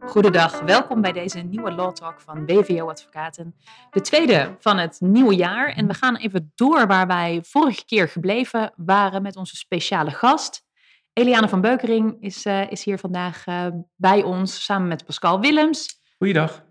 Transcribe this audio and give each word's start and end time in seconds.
Goedendag, 0.00 0.60
welkom 0.60 1.00
bij 1.00 1.12
deze 1.12 1.38
nieuwe 1.38 1.72
Law 1.72 1.92
Talk 1.92 2.20
van 2.20 2.46
WVO 2.46 2.88
Advocaten. 2.88 3.54
De 3.90 4.00
tweede 4.00 4.56
van 4.58 4.78
het 4.78 5.00
nieuwe 5.00 5.34
jaar. 5.34 5.68
En 5.68 5.86
we 5.86 5.94
gaan 5.94 6.16
even 6.16 6.52
door 6.54 6.86
waar 6.86 7.06
wij 7.06 7.40
vorige 7.42 7.84
keer 7.84 8.08
gebleven 8.08 8.72
waren 8.76 9.22
met 9.22 9.36
onze 9.36 9.56
speciale 9.56 10.10
gast. 10.10 10.64
Eliane 11.12 11.48
van 11.48 11.60
Beukering 11.60 12.16
is, 12.20 12.46
uh, 12.46 12.70
is 12.70 12.84
hier 12.84 12.98
vandaag 12.98 13.46
uh, 13.46 13.66
bij 13.96 14.22
ons 14.22 14.64
samen 14.64 14.88
met 14.88 15.04
Pascal 15.04 15.40
Willems. 15.40 16.00
Goeiedag. 16.18 16.64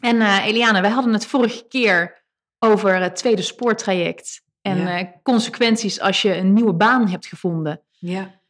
En 0.00 0.16
uh, 0.16 0.46
Eliane, 0.46 0.80
wij 0.80 0.90
hadden 0.90 1.12
het 1.12 1.26
vorige 1.26 1.66
keer 1.68 2.24
over 2.58 3.02
het 3.02 3.16
tweede 3.16 3.42
spoortraject. 3.42 4.44
En 4.62 4.78
ja. 4.78 5.12
consequenties 5.22 6.00
als 6.00 6.22
je 6.22 6.36
een 6.36 6.52
nieuwe 6.52 6.74
baan 6.74 7.08
hebt 7.08 7.26
gevonden. 7.26 7.82
Ja. 8.02 8.40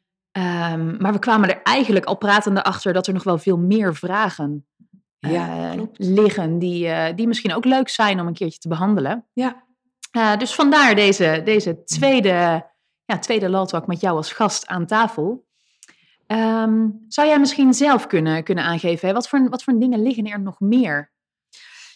Um, 0.72 0.96
maar 0.98 1.12
we 1.12 1.18
kwamen 1.18 1.48
er 1.48 1.62
eigenlijk 1.62 2.04
al 2.04 2.16
pratende 2.16 2.64
achter 2.64 2.92
dat 2.92 3.06
er 3.06 3.12
nog 3.12 3.24
wel 3.24 3.38
veel 3.38 3.58
meer 3.58 3.94
vragen 3.94 4.66
ja, 5.18 5.74
uh, 5.74 5.82
liggen. 5.92 6.58
Die, 6.58 6.86
uh, 6.86 7.06
die 7.14 7.26
misschien 7.26 7.54
ook 7.54 7.64
leuk 7.64 7.88
zijn 7.88 8.20
om 8.20 8.26
een 8.26 8.34
keertje 8.34 8.58
te 8.58 8.68
behandelen. 8.68 9.26
Ja. 9.32 9.64
Uh, 10.12 10.36
dus 10.36 10.54
vandaar 10.54 10.94
deze, 10.94 11.42
deze 11.44 11.84
tweede, 11.84 12.66
ja, 13.04 13.18
tweede 13.18 13.82
met 13.86 14.00
jou 14.00 14.16
als 14.16 14.32
gast 14.32 14.66
aan 14.66 14.86
tafel. 14.86 15.46
Um, 16.26 17.04
zou 17.08 17.28
jij 17.28 17.38
misschien 17.38 17.74
zelf 17.74 18.06
kunnen, 18.06 18.44
kunnen 18.44 18.64
aangeven, 18.64 19.08
hè? 19.08 19.14
Wat, 19.14 19.28
voor, 19.28 19.48
wat 19.48 19.62
voor 19.62 19.78
dingen 19.78 20.02
liggen 20.02 20.26
er 20.26 20.40
nog 20.40 20.60
meer? 20.60 21.12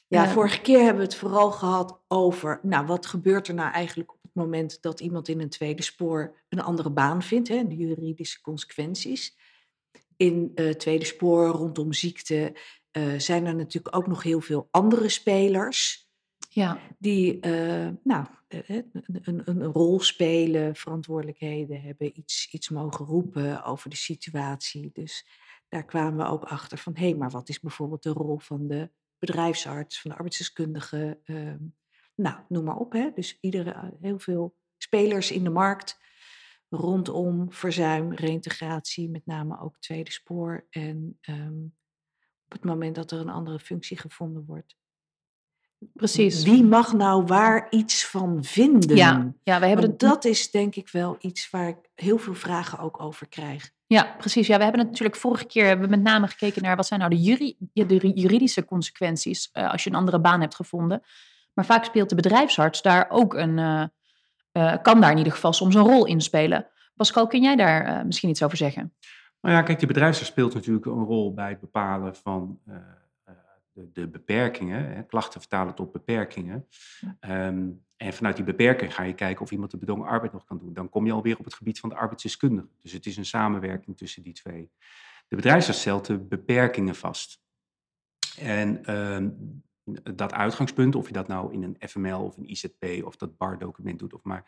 Ja, 0.08 0.28
vorige 0.28 0.60
keer 0.60 0.78
hebben 0.78 0.96
we 0.96 1.02
het 1.02 1.14
vooral 1.14 1.50
gehad 1.50 2.00
over, 2.08 2.58
nou, 2.62 2.86
wat 2.86 3.06
gebeurt 3.06 3.48
er 3.48 3.54
nou 3.54 3.72
eigenlijk 3.72 4.15
moment 4.36 4.82
dat 4.82 5.00
iemand 5.00 5.28
in 5.28 5.40
een 5.40 5.48
tweede 5.48 5.82
spoor 5.82 6.44
een 6.48 6.60
andere 6.60 6.90
baan 6.90 7.22
vindt, 7.22 7.48
hè, 7.48 7.66
de 7.66 7.76
juridische 7.76 8.40
consequenties. 8.40 9.36
In 10.16 10.52
uh, 10.54 10.70
tweede 10.70 11.04
spoor 11.04 11.48
rondom 11.48 11.92
ziekte 11.92 12.56
uh, 12.92 13.18
zijn 13.18 13.46
er 13.46 13.54
natuurlijk 13.54 13.96
ook 13.96 14.06
nog 14.06 14.22
heel 14.22 14.40
veel 14.40 14.68
andere 14.70 15.08
spelers. 15.08 16.08
Ja. 16.48 16.80
Die 16.98 17.46
uh, 17.46 17.88
nou, 18.02 18.26
een, 18.48 18.90
een, 19.22 19.42
een, 19.44 19.62
rol 19.62 20.00
spelen, 20.00 20.76
verantwoordelijkheden 20.76 21.80
hebben, 21.80 22.18
iets, 22.18 22.48
iets 22.50 22.68
mogen 22.68 23.06
roepen 23.06 23.64
over 23.64 23.90
de 23.90 23.96
situatie. 23.96 24.90
Dus 24.92 25.26
daar 25.68 25.84
kwamen 25.84 26.24
we 26.24 26.30
ook 26.32 26.44
achter 26.44 26.78
van, 26.78 26.96
hé, 26.96 27.08
hey, 27.08 27.14
maar 27.14 27.30
wat 27.30 27.48
is 27.48 27.60
bijvoorbeeld 27.60 28.02
de 28.02 28.10
rol 28.10 28.38
van 28.38 28.66
de 28.66 28.90
bedrijfsarts, 29.18 30.00
van 30.00 30.10
de 30.10 30.16
arbeidsdeskundige, 30.16 31.20
uh, 31.24 31.54
nou, 32.16 32.36
noem 32.48 32.64
maar 32.64 32.76
op. 32.76 32.92
Hè? 32.92 33.10
Dus 33.14 33.38
iedere, 33.40 33.96
heel 34.00 34.18
veel 34.18 34.56
spelers 34.76 35.30
in 35.30 35.44
de 35.44 35.50
markt 35.50 35.98
rondom 36.68 37.52
verzuim, 37.52 38.12
reintegratie, 38.12 39.10
met 39.10 39.26
name 39.26 39.60
ook 39.60 39.78
tweede 39.78 40.12
spoor. 40.12 40.66
En 40.70 41.18
um, 41.28 41.74
op 42.44 42.52
het 42.52 42.64
moment 42.64 42.94
dat 42.94 43.10
er 43.10 43.18
een 43.18 43.28
andere 43.28 43.58
functie 43.58 43.98
gevonden 43.98 44.44
wordt. 44.46 44.76
Precies. 45.92 46.42
Wie 46.42 46.64
mag 46.64 46.92
nou 46.92 47.24
waar 47.24 47.66
iets 47.70 48.06
van 48.06 48.44
vinden? 48.44 48.96
Ja, 48.96 49.34
ja 49.42 49.60
we 49.60 49.66
hebben 49.66 49.96
dat 49.96 50.24
is 50.24 50.50
denk 50.50 50.74
ik 50.74 50.88
wel 50.88 51.16
iets 51.20 51.50
waar 51.50 51.68
ik 51.68 51.76
heel 51.94 52.18
veel 52.18 52.34
vragen 52.34 52.78
ook 52.78 53.00
over 53.00 53.28
krijg. 53.28 53.74
Ja, 53.86 54.14
precies. 54.18 54.46
Ja, 54.46 54.56
we 54.56 54.62
hebben 54.62 54.80
het 54.80 54.90
natuurlijk 54.90 55.16
vorige 55.16 55.44
keer 55.44 55.66
hebben 55.66 55.88
we 55.88 55.96
met 55.96 56.04
name 56.04 56.28
gekeken 56.28 56.62
naar 56.62 56.76
wat 56.76 56.86
zijn 56.86 57.00
nou 57.00 57.14
de, 57.14 57.20
juri, 57.20 57.56
de 57.72 58.10
juridische 58.14 58.64
consequenties 58.64 59.50
uh, 59.52 59.70
als 59.70 59.84
je 59.84 59.90
een 59.90 59.96
andere 59.96 60.20
baan 60.20 60.40
hebt 60.40 60.54
gevonden. 60.54 61.02
Maar 61.56 61.64
vaak 61.64 61.84
speelt 61.84 62.08
de 62.08 62.14
bedrijfsarts 62.14 62.82
daar 62.82 63.06
ook 63.08 63.34
een, 63.34 63.58
uh, 63.58 63.84
uh, 64.52 64.74
kan 64.82 65.00
daar 65.00 65.10
in 65.10 65.18
ieder 65.18 65.32
geval 65.32 65.52
soms 65.52 65.74
een 65.74 65.82
rol 65.82 66.06
in 66.06 66.20
spelen. 66.20 66.66
Pascal, 66.94 67.26
kun 67.26 67.42
jij 67.42 67.56
daar 67.56 68.06
misschien 68.06 68.28
iets 68.28 68.42
over 68.42 68.56
zeggen? 68.56 68.94
Nou 69.40 69.54
ja, 69.54 69.62
kijk, 69.62 69.78
de 69.78 69.86
bedrijfsarts 69.86 70.30
speelt 70.30 70.54
natuurlijk 70.54 70.86
een 70.86 71.04
rol 71.04 71.34
bij 71.34 71.48
het 71.48 71.60
bepalen 71.60 72.16
van 72.16 72.60
de, 73.72 73.90
de, 73.92 74.08
beperkingen. 74.08 74.94
Hè, 74.94 75.02
klachten 75.02 75.40
vertalen 75.40 75.74
tot 75.74 75.92
beperkingen. 75.92 76.66
Um, 77.20 77.84
en 77.96 78.12
vanuit 78.12 78.36
die 78.36 78.44
beperking 78.44 78.94
ga 78.94 79.02
je 79.02 79.14
kijken 79.14 79.42
of 79.42 79.50
iemand 79.50 79.70
de 79.70 79.76
bedongen 79.76 80.08
arbeid 80.08 80.32
nog 80.32 80.44
kan 80.44 80.58
doen. 80.58 80.72
Dan 80.72 80.88
kom 80.88 81.06
je 81.06 81.12
alweer 81.12 81.38
op 81.38 81.44
het 81.44 81.54
gebied 81.54 81.80
van 81.80 81.88
de 81.88 81.94
arbeidsdeskundige. 81.94 82.68
Dus 82.82 82.92
het 82.92 83.06
is 83.06 83.16
een 83.16 83.24
samenwerking 83.24 83.96
tussen 83.96 84.22
die 84.22 84.32
twee. 84.32 84.70
De 85.28 85.36
bedrijfsarts 85.36 85.80
stelt 85.80 86.06
de 86.06 86.18
beperkingen 86.18 86.94
vast. 86.94 87.40
En 88.38 88.94
um, 88.94 89.62
dat 90.14 90.32
uitgangspunt, 90.32 90.94
of 90.94 91.06
je 91.06 91.12
dat 91.12 91.28
nou 91.28 91.52
in 91.52 91.62
een 91.62 91.88
FML 91.88 92.24
of 92.24 92.36
een 92.36 92.50
IZP 92.50 93.04
of 93.04 93.16
dat 93.16 93.36
BAR-document 93.36 93.98
doet, 93.98 94.14
of 94.14 94.22
maar, 94.22 94.44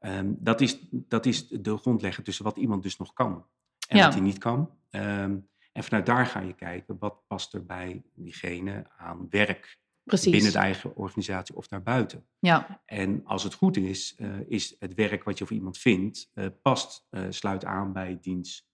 um, 0.00 0.36
dat, 0.38 0.60
is, 0.60 0.78
dat 0.90 1.26
is 1.26 1.48
de 1.48 1.76
grondlegger 1.76 2.24
tussen 2.24 2.44
wat 2.44 2.56
iemand 2.56 2.82
dus 2.82 2.96
nog 2.96 3.12
kan 3.12 3.46
en 3.88 3.96
ja. 3.96 4.04
wat 4.04 4.14
hij 4.14 4.22
niet 4.22 4.38
kan. 4.38 4.70
Um, 4.90 5.50
en 5.72 5.84
vanuit 5.84 6.06
daar 6.06 6.26
ga 6.26 6.40
je 6.40 6.54
kijken 6.54 6.96
wat 6.98 7.26
past 7.26 7.54
er 7.54 7.66
bij 7.66 8.02
diegene 8.14 8.86
aan 8.96 9.26
werk. 9.30 9.80
Precies. 10.04 10.32
Binnen 10.32 10.52
de 10.52 10.58
eigen 10.58 10.96
organisatie 10.96 11.56
of 11.56 11.66
daarbuiten. 11.66 12.26
Ja. 12.38 12.82
En 12.86 13.24
als 13.24 13.42
het 13.42 13.54
goed 13.54 13.76
is, 13.76 14.14
uh, 14.18 14.40
is 14.46 14.76
het 14.78 14.94
werk 14.94 15.24
wat 15.24 15.38
je 15.38 15.46
voor 15.46 15.56
iemand 15.56 15.78
vindt, 15.78 16.30
uh, 16.34 16.46
past, 16.62 17.06
uh, 17.10 17.26
sluit 17.28 17.64
aan 17.64 17.92
bij 17.92 18.18
diens 18.20 18.70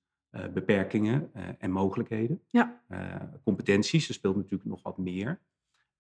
beperkingen 0.53 1.31
en 1.59 1.71
mogelijkheden. 1.71 2.43
Ja. 2.47 2.83
competenties, 3.45 4.09
er 4.09 4.15
speelt 4.15 4.37
natuurlijk 4.37 4.71
nog 4.71 4.83
wat 4.83 4.99
meer. 4.99 5.41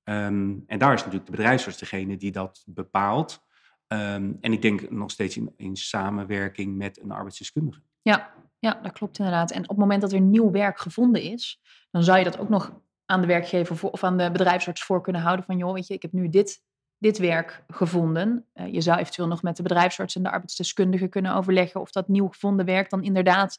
Um, 0.08 0.64
en 0.66 0.78
daar 0.78 0.92
is 0.92 0.98
natuurlijk 0.98 1.26
de 1.26 1.36
bedrijfsarts 1.36 1.78
degene 1.78 2.16
die 2.16 2.32
dat 2.32 2.62
bepaalt. 2.66 3.46
Um, 3.88 4.38
en 4.41 4.52
ik 4.52 4.62
denk 4.62 4.91
nog 4.91 5.10
steeds 5.10 5.36
in, 5.36 5.52
in 5.56 5.76
samenwerking 5.76 6.76
met 6.76 7.02
een 7.02 7.10
arbeidsdeskundige. 7.10 7.80
Ja, 8.02 8.30
ja, 8.58 8.78
dat 8.82 8.92
klopt 8.92 9.19
inderdaad. 9.19 9.50
En 9.50 9.62
op 9.62 9.69
het 9.69 9.78
moment 9.78 10.00
dat 10.00 10.12
er 10.12 10.20
nieuw 10.20 10.50
werk 10.50 10.78
gevonden 10.78 11.22
is, 11.22 11.60
dan 11.91 12.02
zou 12.02 12.19
je 12.19 12.24
dat 12.24 12.38
ook 12.38 12.48
nog 12.48 12.72
aan 13.04 13.20
de 13.20 13.26
werkgever 13.26 13.76
voor, 13.76 13.91
of 13.91 14.04
aan 14.04 14.16
de 14.16 14.30
bedrijfsarts 14.30 14.82
voor 14.82 15.02
kunnen 15.02 15.22
houden. 15.22 15.44
Van 15.44 15.56
joh, 15.56 15.72
weet 15.72 15.86
je, 15.86 15.94
ik 15.94 16.02
heb 16.02 16.12
nu 16.12 16.28
dit, 16.28 16.62
dit 16.98 17.19
werk 17.19 17.64
gevonden. 17.69 18.46
Uh, 18.54 18.72
je 18.72 18.80
zou 18.80 18.98
eventueel 18.98 19.28
nog 19.28 19.42
met 19.42 19.56
de 19.56 19.62
bedrijfsarts 19.62 20.16
en 20.16 20.22
de 20.22 20.30
arbeidsdeskundige 20.30 21.08
kunnen 21.08 21.34
overleggen 21.34 21.80
of 21.80 21.90
dat 21.90 22.08
nieuw 22.08 22.28
gevonden 22.28 22.66
werk 22.66 22.90
dan 22.90 23.02
inderdaad 23.02 23.58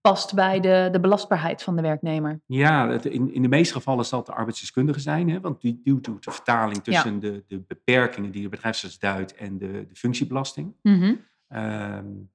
past 0.00 0.34
bij 0.34 0.60
de, 0.60 0.88
de 0.92 1.00
belastbaarheid 1.00 1.62
van 1.62 1.76
de 1.76 1.82
werknemer. 1.82 2.40
Ja, 2.46 2.88
het, 2.88 3.04
in, 3.04 3.34
in 3.34 3.42
de 3.42 3.48
meeste 3.48 3.72
gevallen 3.72 4.04
zal 4.04 4.18
het 4.18 4.26
de 4.26 4.34
arbeidsdeskundige 4.34 5.00
zijn, 5.00 5.30
hè, 5.30 5.40
want 5.40 5.60
die 5.60 5.80
doet 5.84 6.04
de 6.04 6.32
vertaling 6.32 6.82
tussen 6.82 7.14
ja. 7.14 7.20
de, 7.20 7.44
de 7.46 7.60
beperkingen 7.60 8.30
die 8.30 8.42
de 8.42 8.48
bedrijfsarts 8.48 8.98
duidt 8.98 9.34
en 9.34 9.58
de, 9.58 9.86
de 9.88 9.94
functiebelasting. 9.94 10.74
Mm 10.82 11.00
-hmm. 11.00 11.20
um, 11.58 12.30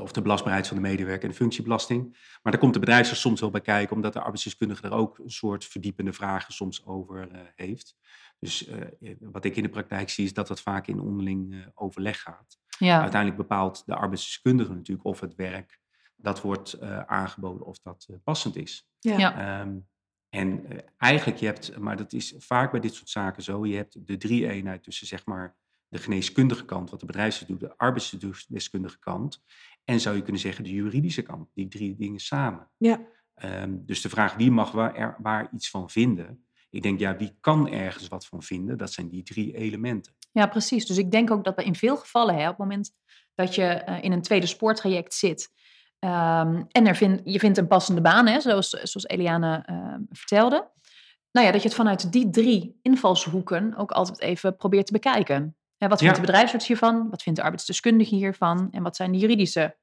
of 0.00 0.12
de 0.12 0.22
belastbaarheid 0.22 0.66
van 0.66 0.76
de 0.76 0.82
medewerker 0.82 1.22
en 1.22 1.28
de 1.28 1.34
functiebelasting. 1.34 2.02
Maar 2.42 2.52
daar 2.52 2.60
komt 2.60 2.74
de 2.74 2.80
bedrijfsarts 2.80 3.20
soms 3.20 3.40
wel 3.40 3.50
bij 3.50 3.60
kijken, 3.60 3.96
omdat 3.96 4.12
de 4.12 4.20
arbeidsdeskundige 4.20 4.82
er 4.82 4.92
ook 4.92 5.18
een 5.18 5.30
soort 5.30 5.64
verdiepende 5.64 6.12
vragen 6.12 6.52
soms 6.54 6.86
over 6.86 7.28
uh, 7.32 7.40
heeft. 7.54 7.96
Dus 8.38 8.68
uh, 8.68 9.14
wat 9.20 9.44
ik 9.44 9.56
in 9.56 9.62
de 9.62 9.68
praktijk 9.68 10.10
zie, 10.10 10.24
is 10.24 10.32
dat 10.32 10.46
dat 10.46 10.60
vaak 10.60 10.86
in 10.86 11.00
onderling 11.00 11.52
uh, 11.52 11.66
overleg 11.74 12.20
gaat. 12.20 12.58
Ja. 12.78 13.00
Uiteindelijk 13.00 13.40
bepaalt 13.40 13.82
de 13.86 13.94
arbeidsdeskundige 13.94 14.74
natuurlijk 14.74 15.06
of 15.06 15.20
het 15.20 15.34
werk 15.34 15.80
dat 16.16 16.40
wordt 16.40 16.80
aangeboden, 17.06 17.66
of 17.66 17.78
dat 17.78 18.08
passend 18.24 18.56
is. 18.56 18.88
Ja. 18.98 19.18
ja. 19.18 19.60
Um, 19.60 19.88
en 20.28 20.66
eigenlijk, 20.98 21.40
je 21.40 21.46
hebt, 21.46 21.76
maar 21.78 21.96
dat 21.96 22.12
is 22.12 22.34
vaak 22.38 22.70
bij 22.70 22.80
dit 22.80 22.94
soort 22.94 23.08
zaken 23.08 23.42
zo, 23.42 23.66
je 23.66 23.76
hebt 23.76 24.06
de 24.06 24.16
drie 24.16 24.48
eenheid 24.48 24.82
tussen 24.82 25.06
zeg 25.06 25.26
maar 25.26 25.56
de 25.88 25.98
geneeskundige 25.98 26.64
kant, 26.64 26.90
wat 26.90 27.00
de 27.00 27.06
bedrijfsarts 27.06 27.48
doet, 27.48 27.60
de 27.60 27.76
arbeidsdeskundige 27.76 28.98
kant. 28.98 29.42
En 29.84 30.00
zou 30.00 30.16
je 30.16 30.22
kunnen 30.22 30.40
zeggen 30.40 30.64
de 30.64 30.70
juridische 30.70 31.22
kant, 31.22 31.48
die 31.54 31.68
drie 31.68 31.96
dingen 31.96 32.20
samen. 32.20 32.70
Ja. 32.76 33.00
Um, 33.44 33.82
dus 33.86 34.00
de 34.00 34.08
vraag 34.08 34.34
wie 34.34 34.50
mag 34.50 34.72
waar, 34.72 34.94
er, 34.94 35.16
waar 35.18 35.48
iets 35.52 35.70
van 35.70 35.90
vinden. 35.90 36.46
Ik 36.70 36.82
denk, 36.82 36.98
ja, 36.98 37.16
wie 37.16 37.36
kan 37.40 37.68
ergens 37.68 38.08
wat 38.08 38.26
van 38.26 38.42
vinden? 38.42 38.78
Dat 38.78 38.92
zijn 38.92 39.08
die 39.08 39.22
drie 39.22 39.56
elementen. 39.56 40.14
Ja, 40.32 40.46
precies. 40.46 40.86
Dus 40.86 40.98
ik 40.98 41.10
denk 41.10 41.30
ook 41.30 41.44
dat 41.44 41.56
we 41.56 41.64
in 41.64 41.74
veel 41.74 41.96
gevallen, 41.96 42.34
hè, 42.34 42.42
op 42.42 42.48
het 42.48 42.58
moment 42.58 42.90
dat 43.34 43.54
je 43.54 43.84
uh, 43.88 44.02
in 44.02 44.12
een 44.12 44.22
tweede 44.22 44.46
spoortraject 44.46 45.14
zit. 45.14 45.52
Um, 46.04 46.66
en 46.70 46.86
er 46.86 46.96
vind, 46.96 47.20
je 47.24 47.38
vindt 47.38 47.58
een 47.58 47.66
passende 47.66 48.00
baan, 48.00 48.26
hè, 48.26 48.40
zoals, 48.40 48.70
zoals 48.70 49.06
Eliane 49.06 49.64
uh, 49.70 49.94
vertelde. 50.10 50.70
Nou 51.30 51.46
ja, 51.46 51.52
dat 51.52 51.62
je 51.62 51.68
het 51.68 51.76
vanuit 51.76 52.12
die 52.12 52.30
drie 52.30 52.78
invalshoeken 52.82 53.76
ook 53.76 53.90
altijd 53.90 54.20
even 54.20 54.56
probeert 54.56 54.86
te 54.86 54.92
bekijken. 54.92 55.56
Ja, 55.76 55.88
wat 55.88 55.98
vindt 55.98 56.16
ja. 56.16 56.20
de 56.20 56.26
bedrijfsarts 56.26 56.66
hiervan? 56.66 57.10
Wat 57.10 57.22
vindt 57.22 57.38
de 57.38 57.44
arbeidsdeskundige 57.44 58.14
hiervan? 58.14 58.68
En 58.70 58.82
wat 58.82 58.96
zijn 58.96 59.12
de 59.12 59.18
juridische 59.18 59.76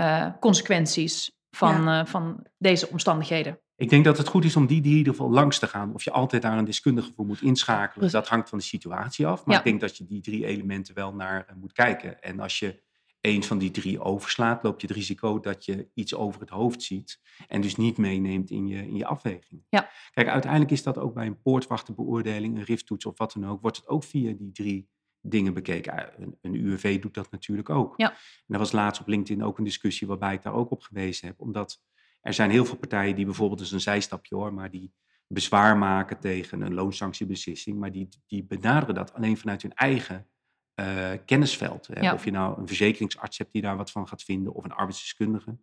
uh, 0.00 0.26
consequenties 0.40 1.38
van, 1.50 1.82
ja. 1.82 2.00
uh, 2.00 2.06
van 2.06 2.46
deze 2.58 2.88
omstandigheden? 2.88 3.60
Ik 3.76 3.90
denk 3.90 4.04
dat 4.04 4.18
het 4.18 4.28
goed 4.28 4.44
is 4.44 4.56
om 4.56 4.66
die, 4.66 4.80
die 4.80 4.92
in 4.92 4.98
ieder 4.98 5.12
geval 5.12 5.30
langs 5.30 5.58
te 5.58 5.66
gaan. 5.66 5.94
Of 5.94 6.04
je 6.04 6.10
altijd 6.10 6.42
daar 6.42 6.58
een 6.58 6.64
deskundige 6.64 7.12
voor 7.12 7.26
moet 7.26 7.42
inschakelen. 7.42 7.92
Precies. 7.92 8.12
Dat 8.12 8.28
hangt 8.28 8.48
van 8.48 8.58
de 8.58 8.64
situatie 8.64 9.26
af. 9.26 9.44
Maar 9.44 9.54
ja. 9.54 9.60
ik 9.60 9.66
denk 9.66 9.80
dat 9.80 9.96
je 9.96 10.04
die 10.06 10.20
drie 10.20 10.46
elementen 10.46 10.94
wel 10.94 11.14
naar 11.14 11.46
uh, 11.50 11.56
moet 11.56 11.72
kijken. 11.72 12.22
En 12.22 12.40
als 12.40 12.58
je 12.58 12.82
een 13.20 13.42
van 13.42 13.58
die 13.58 13.70
drie 13.70 14.00
overslaat, 14.00 14.62
loop 14.62 14.80
je 14.80 14.86
het 14.86 14.96
risico 14.96 15.40
dat 15.40 15.64
je 15.64 15.88
iets 15.94 16.14
over 16.14 16.40
het 16.40 16.50
hoofd 16.50 16.82
ziet. 16.82 17.20
En 17.48 17.60
dus 17.60 17.76
niet 17.76 17.96
meeneemt 17.96 18.50
in 18.50 18.66
je, 18.66 18.86
in 18.86 18.96
je 18.96 19.06
afweging. 19.06 19.62
Ja. 19.68 19.90
Kijk, 20.10 20.28
uiteindelijk 20.28 20.70
is 20.70 20.82
dat 20.82 20.98
ook 20.98 21.14
bij 21.14 21.26
een 21.26 21.42
poortwachtenbeoordeling, 21.42 22.56
een 22.56 22.64
rifttoets 22.64 23.06
of 23.06 23.18
wat 23.18 23.32
dan 23.32 23.46
ook. 23.46 23.60
Wordt 23.60 23.76
het 23.76 23.88
ook 23.88 24.04
via 24.04 24.32
die 24.32 24.52
drie 24.52 24.88
dingen 25.20 25.54
bekeken. 25.54 25.94
Uh, 25.94 26.04
Een, 26.18 26.38
een 26.40 26.54
UWV 26.54 27.00
doet 27.00 27.14
dat 27.14 27.30
natuurlijk 27.30 27.70
ook. 27.70 27.94
Ja. 27.96 28.10
En 28.10 28.54
er 28.54 28.58
was 28.58 28.72
laatst 28.72 29.00
op 29.00 29.08
LinkedIn 29.08 29.44
ook 29.44 29.58
een 29.58 29.64
discussie 29.64 30.06
waarbij 30.06 30.34
ik 30.34 30.42
daar 30.42 30.54
ook 30.54 30.70
op 30.70 30.82
gewezen 30.82 31.26
heb. 31.26 31.40
Omdat 31.40 31.82
er 32.20 32.34
zijn 32.34 32.50
heel 32.50 32.64
veel 32.64 32.76
partijen 32.76 33.16
die 33.16 33.24
bijvoorbeeld, 33.24 33.58
dus 33.58 33.72
een 33.72 33.80
zijstapje 33.80 34.34
hoor, 34.34 34.54
maar 34.54 34.70
die 34.70 34.92
bezwaar 35.26 35.78
maken 35.78 36.20
tegen 36.20 36.60
een 36.60 36.74
loonsanctiebeslissing. 36.74 37.78
Maar 37.78 37.92
die, 37.92 38.08
die 38.26 38.44
benaderen 38.44 38.94
dat 38.94 39.14
alleen 39.14 39.36
vanuit 39.36 39.62
hun 39.62 39.74
eigen 39.74 40.26
uh, 40.80 41.12
kennisveld. 41.24 41.86
Hè? 41.86 42.00
Ja. 42.00 42.14
Of 42.14 42.24
je 42.24 42.30
nou 42.30 42.60
een 42.60 42.66
verzekeringsarts 42.66 43.38
hebt 43.38 43.52
die 43.52 43.62
daar 43.62 43.76
wat 43.76 43.90
van 43.90 44.08
gaat 44.08 44.22
vinden, 44.22 44.52
of 44.52 44.64
een 44.64 44.72
arbeidsdeskundige. 44.72 45.58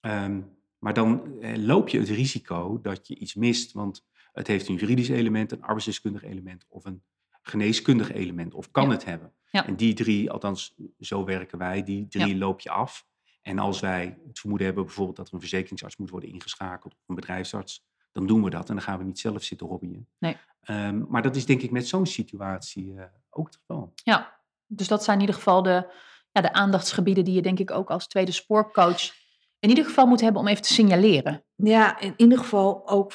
Ehm, 0.00 0.40
maar 0.78 0.94
dan 0.94 1.40
eh, 1.40 1.56
loop 1.56 1.88
je 1.88 1.98
het 1.98 2.08
risico 2.08 2.80
dat 2.80 3.08
je 3.08 3.16
iets 3.16 3.34
mist, 3.34 3.72
want 3.72 4.06
het 4.32 4.46
heeft 4.46 4.68
een 4.68 4.74
juridisch 4.74 5.08
element, 5.08 5.52
een 5.52 5.62
arbeidsdeskundig 5.62 6.22
element 6.24 6.64
of 6.68 6.84
een 6.84 7.02
geneeskundig 7.42 8.12
element, 8.12 8.54
of 8.54 8.70
kan 8.70 8.84
Ja. 8.84 8.90
het 8.90 9.04
hebben. 9.04 9.32
Ja. 9.50 9.66
En 9.66 9.76
die 9.76 9.94
drie, 9.94 10.30
althans 10.30 10.74
zo 10.98 11.24
werken 11.24 11.58
wij, 11.58 11.82
die 11.82 12.08
drie 12.08 12.36
loop 12.36 12.60
je 12.60 12.70
af. 12.70 13.06
En 13.42 13.58
als 13.58 13.80
wij 13.80 14.18
het 14.26 14.38
vermoeden 14.38 14.66
hebben 14.66 14.84
bijvoorbeeld 14.84 15.16
dat 15.16 15.28
er 15.28 15.34
een 15.34 15.40
verzekeringsarts 15.40 15.96
moet 15.96 16.10
worden 16.10 16.28
ingeschakeld, 16.28 16.92
of 16.92 17.08
een 17.08 17.14
bedrijfsarts, 17.14 17.87
dan 18.18 18.26
doen 18.26 18.44
we 18.44 18.50
dat 18.50 18.68
en 18.68 18.74
dan 18.74 18.84
gaan 18.84 18.98
we 18.98 19.04
niet 19.04 19.18
zelf 19.18 19.42
zitten 19.42 19.66
hobbyen. 19.66 20.08
Nee. 20.18 20.36
Ehm, 20.60 21.04
maar 21.08 21.22
dat 21.22 21.36
is 21.36 21.46
denk 21.46 21.62
ik 21.62 21.70
met 21.70 21.88
zo'n 21.88 22.06
situatie 22.06 22.94
eh, 22.96 23.04
ook 23.30 23.46
het 23.46 23.56
geval. 23.56 23.92
Ja, 23.94 24.40
dus 24.66 24.88
dat 24.88 25.04
zijn 25.04 25.16
in 25.16 25.20
ieder 25.20 25.36
geval 25.36 25.62
de, 25.62 25.92
ja, 26.32 26.40
de 26.40 26.52
aandachtsgebieden 26.52 27.24
die 27.24 27.34
je 27.34 27.42
denk 27.42 27.58
ik 27.58 27.70
ook 27.70 27.90
als 27.90 28.06
tweede 28.06 28.32
spoorcoach 28.32 29.12
in 29.58 29.68
ieder 29.68 29.84
geval 29.84 30.06
moet 30.06 30.20
hebben 30.20 30.40
om 30.40 30.48
even 30.48 30.62
te 30.62 30.72
signaleren. 30.72 31.44
Ja, 31.54 32.00
in 32.00 32.14
ieder 32.16 32.38
geval 32.38 32.88
ook 32.88 33.12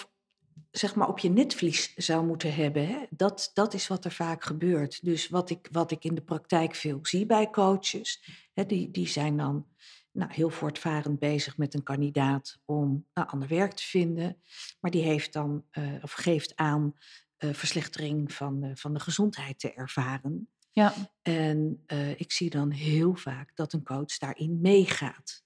zeg 0.71 0.95
maar 0.95 1.07
op 1.07 1.19
je 1.19 1.29
netvlies 1.29 1.93
zou 1.95 2.25
moeten 2.25 2.55
hebben. 2.55 2.87
Hè? 2.87 2.97
Dat, 3.09 3.51
dat 3.53 3.73
is 3.73 3.87
wat 3.87 4.05
er 4.05 4.11
vaak 4.11 4.43
gebeurt. 4.43 5.05
Dus 5.05 5.29
wat 5.29 5.49
ik, 5.49 5.67
wat 5.71 5.91
ik 5.91 6.03
in 6.03 6.15
de 6.15 6.21
praktijk 6.21 6.75
veel 6.75 6.99
zie 7.01 7.25
bij 7.25 7.49
coaches, 7.49 8.23
hè, 8.53 8.65
die, 8.65 8.91
die 8.91 9.07
zijn 9.07 9.37
dan 9.37 9.65
nou, 10.13 10.33
heel 10.33 10.49
voortvarend 10.49 11.19
bezig 11.19 11.57
met 11.57 11.73
een 11.73 11.83
kandidaat 11.83 12.59
om 12.65 13.07
nou, 13.13 13.27
ander 13.27 13.47
werk 13.47 13.73
te 13.73 13.83
vinden. 13.83 14.41
Maar 14.79 14.91
die 14.91 15.03
heeft 15.03 15.33
dan, 15.33 15.65
eh, 15.69 15.93
of 16.01 16.11
geeft 16.11 16.55
aan, 16.55 16.93
eh, 17.37 17.53
verslechtering 17.53 18.33
van, 18.33 18.63
eh, 18.63 18.71
van 18.73 18.93
de 18.93 18.99
gezondheid 18.99 19.59
te 19.59 19.73
ervaren. 19.73 20.49
Ja, 20.71 20.93
En 21.21 21.83
eh, 21.85 22.19
ik 22.19 22.31
zie 22.31 22.49
dan 22.49 22.71
heel 22.71 23.15
vaak 23.15 23.55
dat 23.55 23.73
een 23.73 23.83
coach 23.83 24.17
daarin 24.17 24.61
meegaat. 24.61 25.43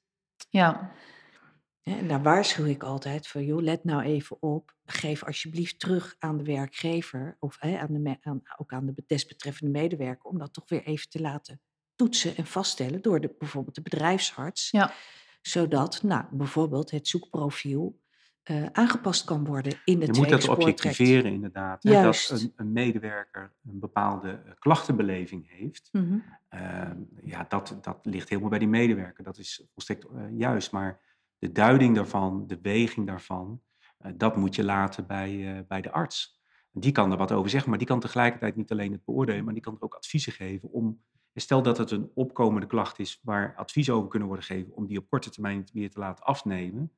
ja, 0.49 0.91
En 1.83 2.07
daar 2.07 2.23
waarschuw 2.23 2.65
ik 2.65 2.83
altijd 2.83 3.27
voor, 3.27 3.43
joh, 3.43 3.61
let 3.61 3.83
nou 3.83 4.03
even 4.03 4.41
op. 4.41 4.75
Geef 4.85 5.23
alsjeblieft 5.23 5.79
terug 5.79 6.15
aan 6.19 6.37
de 6.37 6.43
werkgever 6.43 7.35
of 7.39 7.57
hè, 7.59 7.77
aan 7.79 7.93
de, 7.93 8.17
aan, 8.21 8.41
ook 8.57 8.73
aan 8.73 8.85
de 8.85 9.03
desbetreffende 9.07 9.71
medewerker 9.71 10.29
om 10.29 10.37
dat 10.37 10.53
toch 10.53 10.69
weer 10.69 10.83
even 10.83 11.09
te 11.09 11.21
laten 11.21 11.61
toetsen 11.97 12.35
en 12.35 12.45
vaststellen 12.45 13.01
door 13.01 13.21
de, 13.21 13.35
bijvoorbeeld 13.39 13.75
de 13.75 13.81
bedrijfsarts. 13.81 14.71
Ja. 14.71 14.91
Zodat 15.41 16.03
nou, 16.03 16.25
bijvoorbeeld 16.31 16.91
het 16.91 17.07
zoekprofiel 17.07 17.99
eh, 18.43 18.65
aangepast 18.65 19.23
kan 19.23 19.45
worden 19.45 19.73
in 19.85 19.99
de 19.99 20.05
Je 20.05 20.13
moet 20.13 20.29
dat 20.29 20.47
objectiveren 20.47 21.31
inderdaad. 21.31 21.83
Hè, 21.83 22.01
dat 22.01 22.29
een, 22.33 22.53
een 22.55 22.71
medewerker 22.71 23.53
een 23.63 23.79
bepaalde 23.79 24.29
eh, 24.29 24.51
klachtenbeleving 24.59 25.49
heeft. 25.49 25.89
Mhm. 25.91 26.17
Ehm, 26.49 26.97
ja, 27.23 27.45
dat, 27.49 27.77
dat 27.81 27.99
ligt 28.03 28.29
helemaal 28.29 28.49
bij 28.49 28.59
die 28.59 28.67
medewerker. 28.67 29.23
Dat 29.23 29.37
is 29.37 29.67
volstrekt 29.73 30.05
eh, 30.05 30.37
juist. 30.37 30.71
Maar 30.71 31.01
de 31.39 31.51
duiding 31.51 31.95
daarvan, 31.95 32.47
de 32.47 32.59
weging 32.61 33.07
daarvan, 33.07 33.61
eh, 33.97 34.11
dat 34.15 34.35
moet 34.35 34.55
je 34.55 34.63
laten 34.63 35.07
bij, 35.07 35.57
eh, 35.57 35.63
bij 35.67 35.81
de 35.81 35.91
arts. 35.91 36.41
Die 36.71 36.91
kan 36.91 37.11
er 37.11 37.17
wat 37.17 37.31
over 37.31 37.49
zeggen, 37.49 37.69
maar 37.69 37.79
die 37.79 37.87
kan 37.87 37.99
tegelijkertijd 37.99 38.55
niet 38.55 38.71
alleen 38.71 38.91
het 38.91 39.05
beoordelen, 39.05 39.43
maar 39.43 39.53
die 39.53 39.63
kan 39.63 39.75
er 39.75 39.81
ook 39.81 39.93
adviezen 39.95 40.33
geven 40.33 40.71
om. 40.71 41.03
Stel 41.39 41.61
dat 41.63 41.77
het 41.77 41.91
een 41.91 42.11
opkomende 42.13 42.67
klacht 42.67 42.99
is 42.99 43.19
waar 43.23 43.55
advies 43.55 43.89
over 43.89 44.09
kunnen 44.09 44.27
worden 44.27 44.45
gegeven, 44.45 44.73
om 44.75 44.87
die 44.87 44.97
op 44.97 45.09
korte 45.09 45.29
termijn 45.29 45.67
weer 45.73 45.89
te 45.89 45.99
laten 45.99 46.25
afnemen. 46.25 46.91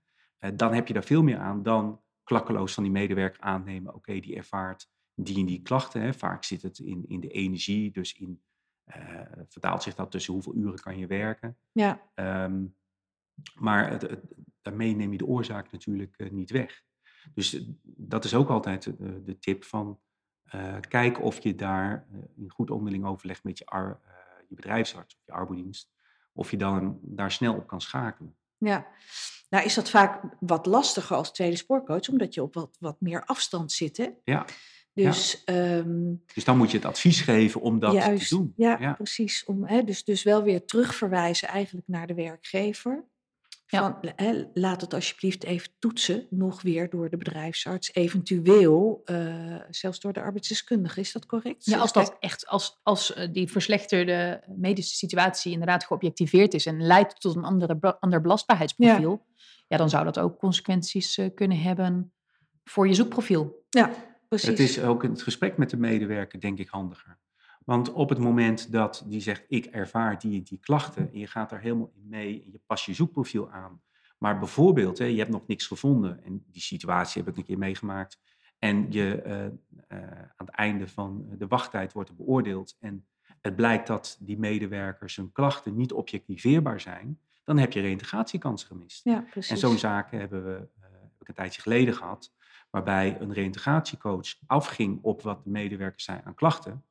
dan 0.55 0.73
heb 0.73 0.87
je 0.87 0.93
daar 0.93 1.03
veel 1.03 1.23
meer 1.23 1.37
aan 1.37 1.63
dan 1.63 2.01
klakkeloos 2.23 2.73
van 2.73 2.83
die 2.83 2.91
medewerker 2.91 3.41
aannemen. 3.41 3.93
Oké, 3.95 4.19
die 4.19 4.35
ervaart 4.35 4.89
die 5.15 5.37
en 5.39 5.45
die 5.45 5.61
klachten. 5.61 6.01
Hè. 6.01 6.13
Vaak 6.13 6.43
zit 6.43 6.61
het 6.61 6.79
in, 6.79 7.05
in 7.07 7.19
de 7.19 7.27
energie, 7.27 7.91
dus 7.91 8.13
in, 8.13 8.41
eh, 8.83 9.21
vertaalt 9.47 9.83
zich 9.83 9.95
dat 9.95 10.11
tussen 10.11 10.33
hoeveel 10.33 10.55
uren 10.55 10.79
kan 10.79 10.97
je 10.97 11.07
werken. 11.07 11.57
Ja, 11.71 12.01
Ehm, 12.13 12.65
maar 13.55 13.89
het, 13.89 14.01
het- 14.01 14.25
daarmee 14.61 14.95
neem 14.95 15.11
je 15.11 15.17
de 15.17 15.25
oorzaak 15.25 15.71
natuurlijk 15.71 16.17
eh, 16.17 16.29
niet 16.31 16.51
weg. 16.51 16.83
Dus 17.33 17.53
eh, 17.53 17.61
dat 17.83 18.23
is 18.25 18.35
ook 18.35 18.49
altijd 18.49 18.83
de 19.25 19.37
tip 19.39 19.63
van 19.63 19.99
kijk 20.89 21.21
of 21.21 21.39
je 21.43 21.55
daar 21.55 22.07
in 22.35 22.49
goed 22.49 22.69
onderling 22.71 23.05
overleg 23.05 23.43
met 23.43 23.57
je, 23.57 23.65
ar- 23.65 23.99
je 24.49 24.55
bedrijfsarts 24.55 25.15
of 25.15 25.21
je 25.25 25.31
arbodienst, 25.31 25.89
of 26.33 26.51
je 26.51 26.57
dan 26.57 26.99
daar 27.01 27.31
snel 27.31 27.55
op 27.55 27.67
kan 27.67 27.81
schakelen. 27.81 28.35
ja. 28.57 28.87
Nou 29.49 29.65
is 29.65 29.73
dat 29.73 29.89
vaak 29.89 30.23
wat 30.39 30.65
lastiger 30.65 31.15
als 31.15 31.31
tweede 31.31 31.55
spoorcoach, 31.55 32.09
omdat 32.09 32.33
je 32.33 32.43
op 32.43 32.53
wat, 32.53 32.77
wat 32.79 32.95
meer 33.01 33.25
afstand 33.25 33.71
zit. 33.71 33.97
Hè? 33.97 34.09
Ja, 34.23 34.45
Dus 34.93 35.43
ehm, 35.43 36.13
dus 36.33 36.43
dan 36.43 36.57
moet 36.57 36.71
je 36.71 36.77
het 36.77 36.85
advies 36.85 37.21
geven 37.21 37.61
om 37.61 37.79
dat 37.79 37.93
Juist, 37.93 38.29
te 38.29 38.35
doen. 38.35 38.53
Ja, 38.55 38.77
Ja. 38.79 38.93
precies. 38.93 39.45
Om, 39.45 39.65
hè, 39.65 39.83
dus, 39.83 40.03
dus 40.03 40.23
wel 40.23 40.43
weer 40.43 40.65
terugverwijzen 40.65 41.47
eigenlijk 41.47 41.87
naar 41.87 42.07
de 42.07 42.13
werkgever. 42.13 43.03
Ja. 43.71 43.79
Van, 43.79 44.11
hè, 44.15 44.43
laat 44.53 44.81
het 44.81 44.93
alsjeblieft 44.93 45.43
even 45.43 45.71
toetsen, 45.79 46.27
nog 46.29 46.61
weer 46.61 46.89
door 46.89 47.09
de 47.09 47.17
bedrijfsarts, 47.17 47.93
eventueel 47.93 49.01
eh, 49.05 49.55
zelfs 49.69 49.99
door 49.99 50.13
de 50.13 50.21
arbeidsdeskundige. 50.21 50.99
Is 50.99 51.11
dat 51.11 51.25
correct? 51.25 51.65
ja 51.65 51.77
als 51.77 51.93
dat 51.93 52.17
echt, 52.19 52.47
als, 52.47 52.79
als 52.83 53.13
eh, 53.13 53.27
die 53.31 53.51
verslechterde 53.51 54.43
medische 54.55 54.95
situatie 54.95 55.51
inderdaad 55.51 55.85
geobjectiveerd 55.85 56.53
is 56.53 56.65
en 56.65 56.81
leidt 56.81 57.21
tot 57.21 57.35
een 57.35 57.43
andere, 57.43 57.99
ander 57.99 58.21
belastbaarheidsprofiel, 58.21 59.25
ja. 59.67 59.77
dan 59.77 59.89
zou 59.89 60.03
dat 60.03 60.19
ook 60.19 60.39
consequenties 60.39 61.17
eh, 61.17 61.29
kunnen 61.35 61.61
hebben 61.61 62.13
voor 62.63 62.87
je 62.87 62.93
zoekprofiel. 62.93 63.65
Ja, 63.69 63.91
precies. 64.27 64.49
Het 64.49 64.59
is 64.59 64.79
ook 64.81 65.03
in 65.03 65.09
het 65.09 65.21
gesprek 65.21 65.57
met 65.57 65.69
de 65.69 65.77
medewerker, 65.77 66.39
denk 66.39 66.59
ik, 66.59 66.67
handiger. 66.67 67.17
Want 67.69 67.91
op 67.91 68.09
het 68.09 68.19
moment 68.19 68.71
dat 68.71 69.03
die 69.07 69.21
zegt, 69.21 69.45
ik 69.47 69.65
ervaar 69.65 70.19
die 70.19 70.41
die 70.41 70.59
klachten, 70.59 71.11
en 71.11 71.19
je 71.19 71.27
gaat 71.27 71.49
daar 71.49 71.61
helemaal 71.61 71.91
in 71.95 72.07
mee 72.07 72.43
en 72.43 72.51
je 72.51 72.59
past 72.65 72.85
je 72.85 72.93
zoekprofiel 72.93 73.51
aan. 73.51 73.81
Maar 74.17 74.39
bijvoorbeeld, 74.39 74.97
hè, 74.97 75.05
je 75.05 75.17
hebt 75.17 75.29
nog 75.29 75.47
niks 75.47 75.67
gevonden, 75.67 76.23
en 76.23 76.43
die 76.47 76.61
situatie 76.61 77.21
heb 77.21 77.31
ik 77.31 77.37
een 77.37 77.45
keer 77.45 77.57
meegemaakt, 77.57 78.19
en 78.59 78.91
je 78.91 79.21
eh, 79.21 79.45
eh, 79.45 79.51
aan 80.35 80.45
het 80.45 80.49
einde 80.49 80.87
van 80.87 81.25
de 81.37 81.47
wachttijd 81.47 81.93
wordt 81.93 82.09
er 82.09 82.15
beoordeeld, 82.15 82.77
en 82.79 83.07
het 83.41 83.55
blijkt 83.55 83.87
dat 83.87 84.17
die 84.19 84.39
medewerkers 84.39 85.15
hun 85.15 85.31
klachten 85.31 85.75
niet 85.75 85.91
objectiveerbaar 85.91 86.79
zijn, 86.79 87.19
dan 87.43 87.57
heb 87.57 87.71
je 87.71 87.81
reintegratiekansen 87.81 88.67
gemist. 88.67 89.03
ja. 89.03 89.25
En 89.33 89.57
zo'n 89.57 89.77
zaken 89.77 90.19
hebben 90.19 90.45
we 90.45 90.55
eh, 90.55 90.91
heb 90.91 91.21
ik 91.21 91.27
een 91.27 91.33
tijdje 91.33 91.61
geleden 91.61 91.93
gehad, 91.93 92.33
waarbij 92.69 93.21
een 93.21 93.33
reintegratiecoach 93.33 94.35
afging 94.45 94.99
op 95.01 95.21
wat 95.21 95.43
de 95.43 95.49
medewerkers 95.49 96.03
zei 96.03 96.21
aan 96.23 96.35
klachten, 96.35 96.83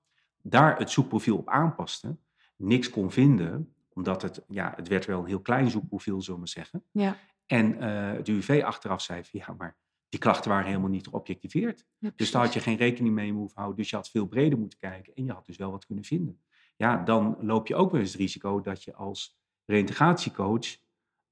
daar 0.49 0.79
het 0.79 0.91
zoekprofiel 0.91 1.37
op 1.37 1.49
aanpaste, 1.49 2.17
niks 2.57 2.91
kon 2.91 3.11
vinden, 3.11 3.75
omdat 3.93 4.23
het, 4.23 4.45
ja, 4.49 4.73
het 4.77 4.89
werd 4.89 5.05
wel 5.05 5.21
een 5.21 5.27
heel 5.27 5.41
klein 5.41 5.71
zoekprofiel, 5.71 6.17
zullen 6.21 6.33
we 6.35 6.39
maar 6.39 6.49
zeggen. 6.49 6.85
Ja, 6.93 7.17
En 7.47 7.81
eh 7.81 8.13
het 8.13 8.29
UWV 8.29 8.63
achteraf 8.65 9.03
zei 9.03 9.25
van 9.25 9.41
ja, 9.47 9.55
maar 9.59 9.77
die 10.09 10.21
klachten 10.21 10.51
waren 10.51 10.67
helemaal 10.67 10.89
niet 10.91 11.07
geobjectiveerd. 11.07 11.87
ja, 11.99 12.11
Dus 12.17 12.31
daar 12.31 12.43
had 12.45 12.53
je 12.53 12.61
geen 12.61 12.77
rekening 12.77 13.15
mee 13.15 13.33
hoeven 13.33 13.57
houden. 13.57 13.77
Dus 13.77 13.91
je 13.91 13.97
had 13.97 14.11
veel 14.11 14.27
breder 14.27 14.59
moeten 14.59 14.79
kijken 14.79 15.15
en 15.15 15.25
je 15.25 15.33
had 15.33 15.47
dus 15.47 15.57
wel 15.57 15.71
wat 15.71 15.87
kunnen 15.87 16.05
vinden. 16.05 16.41
Ja, 16.77 16.97
dan 17.05 17.37
loop 17.41 17.67
je 17.67 17.75
ook 17.75 17.91
wel 17.91 18.01
eens 18.01 18.13
het 18.13 18.21
risico 18.21 18.61
dat 18.61 18.83
je 18.85 18.95
als 18.95 19.39
reintegratiecoach 19.65 20.77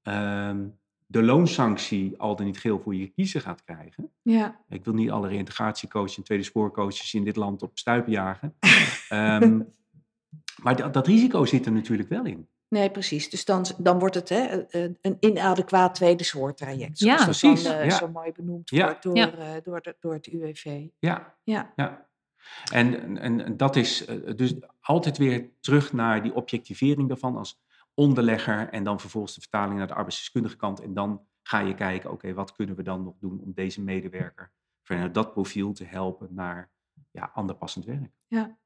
ehm, 0.01 0.67
de 1.09 1.23
loonsanctie 1.23 2.17
al 2.17 2.35
dan 2.35 2.45
niet 2.45 2.59
geel 2.59 2.79
voor 2.79 2.95
je 2.95 3.07
kiezen 3.07 3.41
gaat 3.41 3.63
krijgen. 3.63 4.11
Ja, 4.21 4.59
Ik 4.69 4.85
wil 4.85 4.93
niet 4.93 5.11
alle 5.11 5.27
reintegratiecoaches 5.27 6.17
en 6.17 6.23
tweede 6.23 6.43
spoorcoaches 6.43 7.13
in 7.13 7.23
dit 7.23 7.35
land 7.35 7.61
op 7.61 7.77
stuipen 7.77 8.11
jagen. 8.11 8.55
Ehm, 9.09 9.61
maar 10.61 10.75
dat, 10.75 10.93
dat 10.93 11.07
risico 11.07 11.45
zit 11.45 11.65
er 11.65 11.71
natuurlijk 11.71 12.09
wel 12.09 12.25
in. 12.25 12.47
nee, 12.69 12.91
precies. 12.91 13.29
Dus 13.29 13.45
dan, 13.45 13.65
dan 13.77 13.99
wordt 13.99 14.15
het 14.15 14.29
hè, 14.29 14.45
eh, 14.65 14.89
een 15.01 15.17
inadequaat 15.19 15.95
tweede 15.95 16.23
soorttraject. 16.23 16.99
Ja, 16.99 17.17
zoals 17.17 17.41
dat 17.41 17.51
precies, 17.51 17.63
dan, 17.67 17.73
eh, 17.81 17.85
ja. 17.85 17.97
zo 17.97 18.07
mooi 18.09 18.31
benoemd 18.31 18.69
Ja. 18.69 18.85
wordt 18.85 19.03
door, 19.03 19.15
Ja. 19.15 19.31
eh, 19.33 19.61
door, 19.63 19.81
de, 19.81 19.95
door 19.99 20.13
het 20.13 20.27
UWV. 20.27 20.85
Ja, 20.99 21.35
Ja, 21.43 21.73
Ja. 21.75 22.05
En, 22.71 23.17
en, 23.17 23.43
en 23.45 23.57
dat 23.57 23.75
is 23.75 24.05
dus 24.35 24.53
altijd 24.81 25.17
weer 25.17 25.49
terug 25.59 25.93
naar 25.93 26.23
die 26.23 26.33
objectivering 26.33 27.07
daarvan 27.07 27.37
als 27.37 27.59
onderlegger 27.97 28.69
en 28.69 28.83
dan 28.83 28.99
vervolgens 28.99 29.33
de 29.35 29.41
vertaling 29.41 29.77
naar 29.77 29.87
de 29.87 29.93
arbeidsdeskundige 29.93 30.55
kant. 30.55 30.81
En 30.81 30.93
dan 30.93 31.25
ga 31.43 31.59
je 31.59 31.73
kijken, 31.75 32.11
oké, 32.11 32.33
wat 32.33 32.51
kunnen 32.51 32.75
we 32.75 32.83
dan 32.83 33.03
nog 33.03 33.15
doen 33.19 33.39
om 33.43 33.51
deze 33.53 33.81
medewerker 33.81 34.51
vanuit 34.83 35.13
dat 35.13 35.31
profiel 35.33 35.73
te 35.73 35.83
helpen 35.85 36.27
naar 36.31 36.71
ja, 37.11 37.31
ander 37.33 37.55
passend 37.55 37.85
werk. 37.85 38.11
ja. 38.27 38.57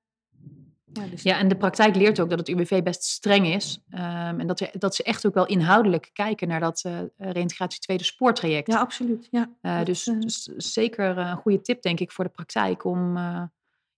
Ja, 0.93 1.05
dus 1.07 1.23
Ja, 1.23 1.37
en 1.37 1.47
de 1.47 1.57
praktijk 1.57 1.95
leert 1.95 2.19
ook 2.19 2.29
dat 2.29 2.39
het 2.39 2.47
UWV 2.49 2.83
best 2.83 3.03
streng 3.03 3.47
is. 3.47 3.83
ehm, 3.89 4.39
en 4.39 4.47
dat, 4.47 4.57
ze- 4.57 4.71
dat 4.77 4.95
ze 4.95 5.03
echt 5.03 5.25
ook 5.27 5.33
wel 5.33 5.45
inhoudelijk 5.45 6.09
kijken 6.13 6.47
naar 6.47 6.59
dat 6.59 6.81
eh 6.85 6.99
reintegratie 7.17 7.79
tweede 7.79 8.03
spoortraject. 8.03 8.67
ja, 8.67 8.79
absoluut. 8.79 9.27
Ja, 9.31 9.49
Eh, 9.61 9.77
dat, 9.77 9.85
dus, 9.85 10.07
eh, 10.07 10.19
dus 10.19 10.43
zeker 10.57 11.17
een 11.17 11.37
goede 11.37 11.61
tip, 11.61 11.81
denk 11.81 11.99
ik, 11.99 12.11
voor 12.11 12.23
de 12.23 12.29
praktijk 12.29 12.83
om, 12.85 13.17
eh, 13.17 13.43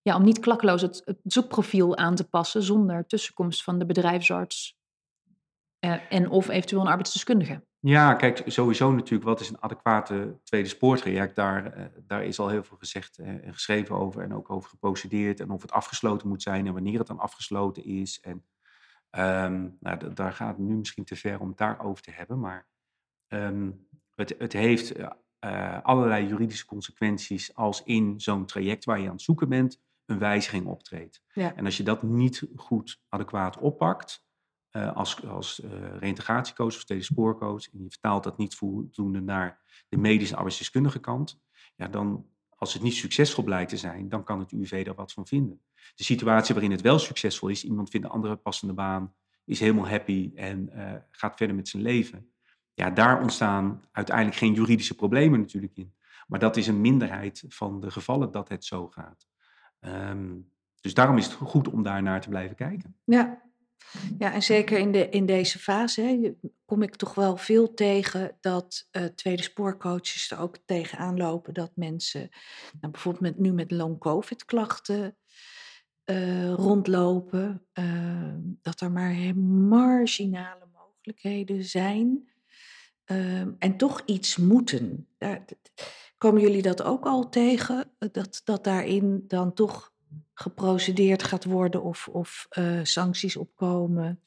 ja, 0.02 0.16
om 0.16 0.24
niet 0.24 0.40
klakkeloos 0.40 0.82
het, 0.82 1.02
het 1.06 1.18
zoekprofiel 1.24 1.98
aan 1.98 2.16
te 2.16 2.28
passen 2.30 2.64
zonder 2.64 3.06
tussenkomst 3.08 3.64
van 3.64 3.80
de 3.80 3.86
bedrijfsarts 3.86 4.78
eh, 5.84 5.96
en 6.10 6.30
of 6.30 6.50
eventueel 6.50 6.82
een 6.82 6.88
arbeidsdeskundige. 6.88 7.64
Ja, 7.80 8.14
kijk, 8.14 8.44
sowieso 8.46 8.92
natuurlijk, 8.92 9.24
wat 9.24 9.40
is 9.40 9.50
een 9.50 9.62
adequate 9.62 10.40
tweede 10.44 10.68
spoortraject? 10.68 11.36
Daar, 11.36 11.74
eh, 11.74 11.86
daar 12.08 12.24
is 12.24 12.40
al 12.40 12.50
heel 12.50 12.64
veel 12.64 12.78
gezegd 12.78 13.18
eh, 13.18 13.28
en 13.28 13.54
geschreven 13.54 13.96
over 13.96 14.22
en 14.22 14.34
ook 14.34 14.50
over 14.50 14.70
geprocedeerd. 14.70 15.40
En 15.40 15.50
of 15.50 15.62
het 15.62 15.72
afgesloten 15.72 16.28
moet 16.28 16.42
zijn 16.42 16.68
en 16.68 16.74
wanneer 16.74 16.98
het 16.98 17.08
dan 17.08 17.20
afgesloten 17.20 17.86
is. 17.86 18.20
En 18.20 18.46
ehm, 19.10 19.70
nou, 19.80 20.14
daar 20.14 20.34
gaat 20.34 20.58
het 20.58 20.66
nu 20.66 20.76
misschien 20.76 21.04
te 21.04 21.16
ver 21.16 21.40
om 21.40 21.48
het 21.48 21.58
daarover 21.58 22.04
te 22.04 22.12
hebben. 22.12 22.40
Maar 22.40 22.68
ehm, 23.28 23.72
het, 24.16 24.36
het 24.38 24.54
heeft 24.54 24.94
allerlei 25.84 26.28
juridische 26.28 26.66
consequenties 26.66 27.56
als 27.56 27.84
in 27.84 28.20
zo'n 28.22 28.46
traject 28.46 28.86
waar 28.86 29.00
je 29.00 29.08
aan 29.08 29.14
het 29.14 29.22
zoeken 29.22 29.50
bent 29.50 29.82
een 30.06 30.20
wijziging 30.20 30.66
optreedt. 30.66 31.24
Ja. 31.34 31.56
En 31.56 31.66
als 31.66 31.78
je 31.78 31.84
dat 31.84 32.04
niet 32.04 32.48
goed 32.56 33.02
adequaat 33.10 33.58
oppakt, 33.58 34.26
uh, 34.74 34.96
als, 34.96 35.28
als 35.28 35.60
uh, 35.60 35.72
reïntegratiecoach 36.00 36.76
of 36.76 36.80
steeds 36.80 37.08
spoorcoach, 37.08 37.72
en 37.74 37.84
je 37.84 37.90
vertaalt 37.90 38.24
dat 38.24 38.38
niet 38.38 38.56
voldoende 38.56 39.22
naar 39.22 39.62
de 39.90 39.98
medische 39.98 40.36
arbeidsdeskundige 40.36 41.00
kant, 41.00 41.42
ja, 41.76 41.88
dan, 41.88 42.26
als 42.50 42.74
het 42.74 42.82
niet 42.82 42.94
succesvol 42.94 43.44
blijkt 43.44 43.70
te 43.70 43.78
zijn, 43.78 44.10
dan 44.10 44.24
kan 44.24 44.40
het 44.40 44.52
UWV 44.52 44.86
daar 44.86 44.96
wat 44.96 45.14
van 45.14 45.28
vinden. 45.28 45.62
De 45.96 46.04
situatie 46.04 46.54
waarin 46.54 46.72
het 46.72 46.82
wel 46.82 47.00
succesvol 47.00 47.50
is, 47.50 47.64
iemand 47.64 47.90
vindt 47.90 48.06
een 48.06 48.12
andere 48.12 48.36
passende 48.36 48.74
baan, 48.74 49.14
is 49.46 49.60
helemaal 49.60 49.88
happy 49.88 50.32
en 50.36 50.70
uh, 50.76 50.94
gaat 51.12 51.36
verder 51.38 51.56
met 51.56 51.68
zijn 51.68 51.84
leven. 51.84 52.32
Ja, 52.74 52.90
daar 52.90 53.22
ontstaan 53.22 53.82
uiteindelijk 53.92 54.38
geen 54.38 54.54
juridische 54.54 54.96
problemen 54.96 55.40
natuurlijk 55.40 55.78
in. 55.78 55.94
Maar 56.28 56.40
dat 56.40 56.58
is 56.58 56.68
een 56.68 56.82
minderheid 56.82 57.46
van 57.48 57.80
de 57.80 57.92
gevallen 57.92 58.32
dat 58.32 58.50
het 58.50 58.66
zo 58.66 58.88
gaat. 58.88 59.28
Um, 59.80 60.52
dus 60.82 60.94
daarom 60.94 61.18
is 61.18 61.26
het 61.26 61.34
goed 61.34 61.68
om 61.68 61.84
daar 61.84 62.04
naar 62.04 62.22
te 62.22 62.30
blijven 62.30 62.56
kijken. 62.56 62.96
Ja, 63.04 63.42
ja, 64.18 64.34
en 64.34 64.44
zeker 64.44 64.78
in, 64.78 64.92
de, 64.92 65.10
in 65.10 65.26
deze 65.26 65.60
fase 65.60 66.02
hè, 66.02 66.34
kom 66.66 66.82
ik 66.82 66.96
toch 66.96 67.16
wel 67.16 67.38
veel 67.38 67.74
tegen 67.74 68.38
dat 68.42 68.88
uh, 68.92 69.04
tweede 69.06 69.44
spoorcoaches 69.44 70.32
er 70.32 70.40
ook 70.40 70.58
tegenaan 70.66 71.18
lopen 71.18 71.54
dat 71.54 71.72
mensen, 71.76 72.30
nou, 72.80 72.92
bijvoorbeeld 72.92 73.24
met, 73.24 73.40
nu 73.40 73.52
met 73.52 73.72
long-covid 73.72 74.46
klachten 74.46 75.18
uh, 76.06 76.54
rondlopen, 76.54 77.66
uh, 77.74 78.34
dat 78.62 78.82
er 78.82 78.92
maar 78.92 79.38
marginale 79.38 80.68
mogelijkheden 80.74 81.64
zijn 81.64 82.30
ehm, 83.06 83.52
en 83.60 83.78
toch 83.78 84.02
iets 84.06 84.38
moeten. 84.38 85.08
Daar, 85.18 85.46
komen 86.18 86.42
jullie 86.42 86.62
dat 86.62 86.84
ook 86.84 87.06
al 87.06 87.30
tegen, 87.30 87.92
dat, 88.12 88.42
dat 88.44 88.64
daarin 88.64 89.24
dan 89.28 89.54
toch 89.54 89.93
geprocedeerd 90.34 91.24
gaat 91.24 91.44
worden 91.44 91.84
of, 91.84 92.08
of 92.08 92.48
uh, 92.58 92.80
sancties 92.84 93.38
opkomen? 93.38 94.22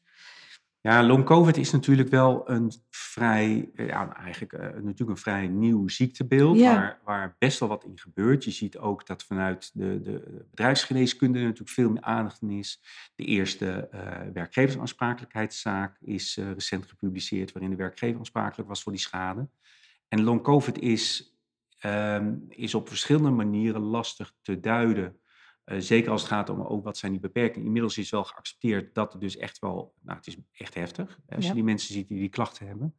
Ja, 0.80 1.02
long 1.02 1.25
COVID 1.25 1.56
is 1.56 1.70
natuurlijk 1.70 2.08
wel 2.08 2.50
een 2.50 2.72
vrij, 2.90 3.70
eh, 3.75 3.86
ja, 3.86 4.16
eigenlijk 4.16 4.52
uh, 4.52 4.60
natuurlijk 4.60 5.10
een 5.10 5.16
vrij 5.16 5.48
nieuw 5.48 5.88
ziektebeeld, 5.88 6.58
ja. 6.58 6.75
waar, 6.75 7.00
waar 7.04 7.36
best 7.38 7.58
wel 7.58 7.68
wat 7.68 7.84
in 7.84 7.98
gebeurt. 7.98 8.44
Je 8.44 8.50
ziet 8.50 8.78
ook 8.78 9.06
dat 9.06 9.25
vanuit 9.25 9.70
de, 9.75 10.00
de 10.02 10.44
bedrijfsgeneeskunde 10.50 11.40
natuurlijk 11.40 11.70
veel 11.70 11.90
meer 11.90 12.02
aandacht 12.02 12.42
in 12.42 12.50
is. 12.50 12.82
De 13.14 13.25
eerste 13.25 13.88
uh, 13.94 14.00
werkgeversaansprakelijkheidszaak 14.32 15.96
is 16.00 16.36
recent 16.36 16.86
gepubliceerd, 16.86 17.52
waarin 17.52 17.70
de 17.70 17.76
werkgever 17.76 18.18
aansprakelijk 18.18 18.68
was 18.68 18.82
voor 18.82 18.92
die 18.92 19.00
schade. 19.00 19.48
En 20.08 20.22
long 20.22 20.42
COVID 20.42 20.78
is, 20.78 21.36
um, 21.84 22.46
is 22.48 22.75
op 22.75 22.88
verschillende 22.88 23.30
manieren 23.30 23.80
lastig 23.80 24.32
te 24.42 24.60
duiden. 24.60 25.20
Uh, 25.66 25.80
zeker 25.80 26.11
als 26.11 26.20
het 26.20 26.30
gaat 26.30 26.49
om 26.49 26.61
ook 26.61 26.85
wat 26.85 26.99
zijn 26.99 27.12
die 27.12 27.20
beperkingen. 27.20 27.66
Inmiddels 27.66 27.99
is 27.99 28.11
wel 28.11 28.25
geaccepteerd 28.25 28.94
dat 28.94 29.12
het 29.12 29.20
dus 29.20 29.37
echt 29.37 29.58
wel, 29.58 29.94
nou 30.00 30.16
het 30.16 30.26
is 30.26 30.37
echt 30.52 30.75
heftig 30.75 31.18
als 31.28 31.44
ja. 31.44 31.49
je 31.49 31.54
die 31.54 31.64
mensen 31.64 31.94
ziet 31.94 32.08
die 32.08 32.18
die 32.18 32.28
klachten 32.28 32.66
hebben. 32.66 32.94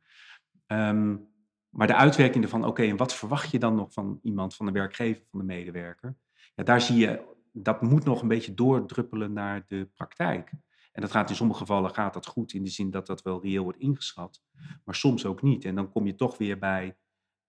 Um, 0.67 1.35
maar 1.69 1.87
de 1.87 1.95
uitwerking 1.95 2.43
ervan, 2.43 2.59
oké, 2.59 2.69
okay, 2.69 2.89
en 2.89 2.97
wat 2.97 3.15
verwacht 3.15 3.51
je 3.51 3.59
dan 3.59 3.75
nog 3.75 3.93
van 3.93 4.19
iemand, 4.23 4.55
van 4.55 4.65
de 4.65 4.71
werkgever, 4.71 5.23
van 5.29 5.39
de 5.39 5.45
medewerker? 5.45 6.15
Ja, 6.55 6.63
daar 6.63 6.81
zie 6.81 6.97
je, 6.97 7.35
dat 7.51 7.81
moet 7.81 8.03
nog 8.03 8.21
een 8.21 8.27
beetje 8.27 8.53
doordruppelen 8.53 9.33
naar 9.33 9.63
de 9.67 9.89
praktijk. 9.93 10.51
En 10.91 11.01
dat 11.01 11.11
gaat 11.11 11.29
in 11.29 11.35
sommige 11.35 11.59
gevallen 11.59 11.93
gaat 11.93 12.13
dat 12.13 12.25
goed 12.25 12.53
in 12.53 12.63
de 12.63 12.69
zin 12.69 12.91
dat 12.91 13.07
dat 13.07 13.21
wel 13.21 13.41
reëel 13.41 13.63
wordt 13.63 13.79
ingeschat, 13.79 14.41
maar 14.83 14.95
soms 14.95 15.25
ook 15.25 15.41
niet. 15.41 15.65
En 15.65 15.75
dan 15.75 15.89
kom 15.89 16.05
je 16.05 16.15
toch 16.15 16.37
weer 16.37 16.59
bij 16.59 16.97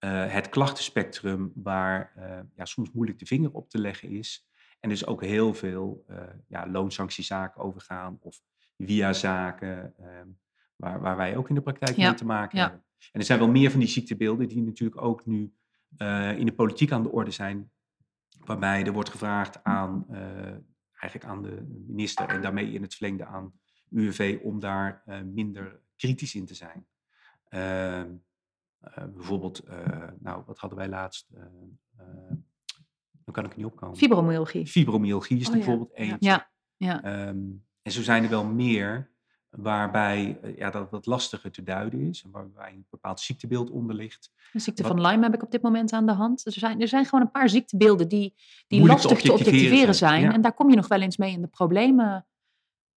uh, 0.04 0.26
het 0.32 0.48
klachtenspectrum 0.48 1.52
waar 1.54 2.12
uh, 2.16 2.38
ja, 2.54 2.64
soms 2.64 2.92
moeilijk 2.92 3.18
de 3.18 3.26
vinger 3.26 3.52
op 3.52 3.70
te 3.70 3.78
leggen 3.78 4.08
is. 4.08 4.47
En 4.80 4.88
dus 4.88 5.06
ook 5.06 5.24
heel 5.24 5.54
veel 5.54 6.04
uh, 6.10 6.22
ja, 6.48 6.68
loonsanctiezaken 6.68 7.62
overgaan 7.62 8.18
of 8.20 8.40
via-zaken, 8.76 9.94
uh, 10.00 10.06
waar, 10.76 11.00
waar 11.00 11.16
wij 11.16 11.36
ook 11.36 11.48
in 11.48 11.54
de 11.54 11.60
praktijk 11.60 11.96
ja. 11.96 12.06
mee 12.08 12.16
te 12.16 12.24
maken 12.24 12.58
ja. 12.58 12.64
hebben. 12.64 12.84
En 13.12 13.20
er 13.20 13.26
zijn 13.26 13.38
wel 13.38 13.48
meer 13.48 13.70
van 13.70 13.80
die 13.80 13.88
ziektebeelden 13.88 14.48
die 14.48 14.62
natuurlijk 14.62 15.02
ook 15.02 15.26
nu 15.26 15.54
uh, 15.98 16.38
in 16.38 16.46
de 16.46 16.54
politiek 16.54 16.92
aan 16.92 17.02
de 17.02 17.12
orde 17.12 17.30
zijn, 17.30 17.70
waarbij 18.38 18.84
er 18.84 18.92
wordt 18.92 19.10
gevraagd 19.10 19.64
aan, 19.64 20.06
eigenlijk 20.92 21.24
aan 21.24 21.42
de 21.42 21.82
minister 21.86 22.28
en 22.28 22.42
daarmee 22.42 22.72
in 22.72 22.82
het 22.82 22.94
verlengde 22.94 23.24
aan 23.24 23.52
UWV 23.90 24.38
om 24.42 24.60
daar 24.60 25.02
minder 25.24 25.80
kritisch 25.96 26.34
in 26.34 26.46
te 26.46 26.54
zijn. 26.54 26.86
Ehm, 27.48 28.10
bijvoorbeeld, 28.94 29.62
nou, 30.18 30.42
wat 30.46 30.58
hadden 30.58 30.78
wij 30.78 30.88
laatst? 30.88 31.30
Dan 33.28 33.36
kan 33.36 33.44
ik 33.44 33.56
er 33.56 33.64
niet 33.64 33.72
opkomen. 33.72 33.96
Fibromyalgie. 33.96 34.66
Fibromyalgie 34.66 35.38
is 35.38 35.46
er 35.46 35.48
oh, 35.48 35.56
bijvoorbeeld 35.56 35.94
eentje. 35.94 36.16
Ja, 36.18 36.50
ja. 36.76 37.28
Um, 37.28 37.66
en 37.82 37.92
zo 37.92 38.02
zijn 38.02 38.22
er 38.22 38.30
wel 38.30 38.44
meer 38.44 39.10
waarbij 39.50 40.38
uh, 40.42 40.56
ja, 40.56 40.70
dat 40.70 40.90
wat 40.90 41.06
lastiger 41.06 41.50
te 41.50 41.62
duiden 41.62 42.00
is. 42.00 42.22
En 42.22 42.30
waarbij 42.30 42.72
een 42.72 42.86
bepaald 42.90 43.20
ziektebeeld 43.20 43.70
onder 43.70 43.96
ligt. 43.96 44.32
De 44.52 44.58
ziekte 44.58 44.82
wat, 44.82 44.92
van 44.92 45.00
Lyme 45.00 45.22
heb 45.22 45.34
ik 45.34 45.42
op 45.42 45.50
dit 45.50 45.62
moment 45.62 45.92
aan 45.92 46.06
de 46.06 46.12
hand. 46.12 46.46
Er 46.46 46.52
zijn, 46.52 46.80
er 46.80 46.88
zijn 46.88 47.04
gewoon 47.04 47.20
een 47.20 47.30
paar 47.30 47.48
ziektebeelden 47.48 48.08
die, 48.08 48.34
die 48.66 48.86
lastig 48.86 49.00
te 49.00 49.32
objectiveren, 49.32 49.44
te 49.44 49.50
objectiveren 49.50 49.94
zijn. 49.94 50.10
zijn. 50.10 50.22
Ja. 50.22 50.32
En 50.32 50.40
daar 50.40 50.54
kom 50.54 50.70
je 50.70 50.76
nog 50.76 50.88
wel 50.88 51.00
eens 51.00 51.16
mee 51.16 51.32
in 51.32 51.40
de 51.40 51.48
problemen. 51.48 52.26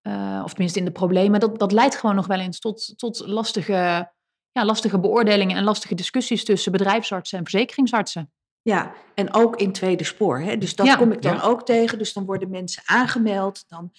Uh, 0.08 0.42
of 0.44 0.50
tenminste 0.50 0.80
in 0.80 0.86
de 0.86 0.92
problemen. 0.92 1.40
Dat, 1.40 1.60
dat 1.60 1.72
leidt 1.72 1.96
gewoon 1.96 2.16
nog 2.16 2.28
wel 2.28 2.40
eens 2.40 2.60
tot, 2.60 2.94
tot 2.98 3.28
lastige, 3.28 4.12
ja, 4.52 4.66
lastige 4.66 5.00
beoordelingen 5.00 5.58
en 5.58 5.64
lastige 5.64 5.96
discussies 5.96 6.46
tussen 6.46 6.72
bedrijfsartsen 6.72 7.38
en 7.38 7.44
verzekeringsartsen. 7.44 8.32
Ja, 8.62 8.94
en 9.16 9.34
ook 9.34 9.56
in 9.56 9.72
tweede 9.72 10.04
spoor. 10.04 10.40
Hè? 10.40 10.58
Dus 10.58 10.76
dat 10.76 10.86
ja, 10.86 10.96
kom 10.96 11.12
ik 11.12 11.22
dan 11.22 11.36
ja. 11.36 11.42
ook 11.42 11.66
tegen. 11.66 11.98
Dus 11.98 12.14
dan 12.14 12.26
worden 12.26 12.50
mensen 12.50 12.84
aangemeld. 12.86 13.64
Dan 13.68 13.92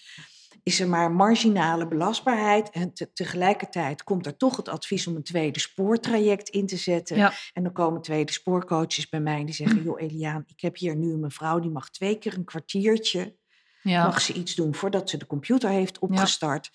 is 0.62 0.81
er 0.81 0.88
maar 0.88 1.12
marginale 1.12 1.88
belastbaarheid. 1.88 2.71
En 2.71 2.95
te, 2.95 3.12
tegelijkertijd 3.12 4.04
komt 4.04 4.26
er 4.26 4.37
toch 4.37 4.57
het 4.57 4.69
advies 4.69 5.07
om 5.07 5.16
een 5.16 5.23
tweede 5.23 5.61
spoortraject 5.61 6.49
in 6.49 6.66
te 6.66 6.76
zetten. 6.76 7.16
Ja. 7.16 7.33
En 7.52 7.62
dan 7.62 7.73
komen 7.73 8.02
tweede 8.02 8.33
spoorcoaches 8.33 9.09
bij 9.09 9.21
mij 9.21 9.45
die 9.45 9.54
zeggen: 9.54 9.83
Joh, 9.85 10.00
Eliaan, 10.00 10.45
ik 10.47 10.61
heb 10.61 10.76
hier 10.76 10.97
nu 10.97 11.12
een 11.12 11.21
mevrouw 11.21 11.59
die 11.59 11.71
mag 11.71 11.90
twee 11.90 12.19
keer 12.19 12.35
een 12.35 12.45
kwartiertje. 12.45 13.37
Mag 13.83 14.21
ze 14.21 14.33
iets 14.33 14.54
doen 14.54 14.75
voordat 14.75 15.11
ze 15.11 15.16
de 15.16 15.26
computer 15.26 15.71
heeft 15.71 15.99
opgestart 15.99 16.71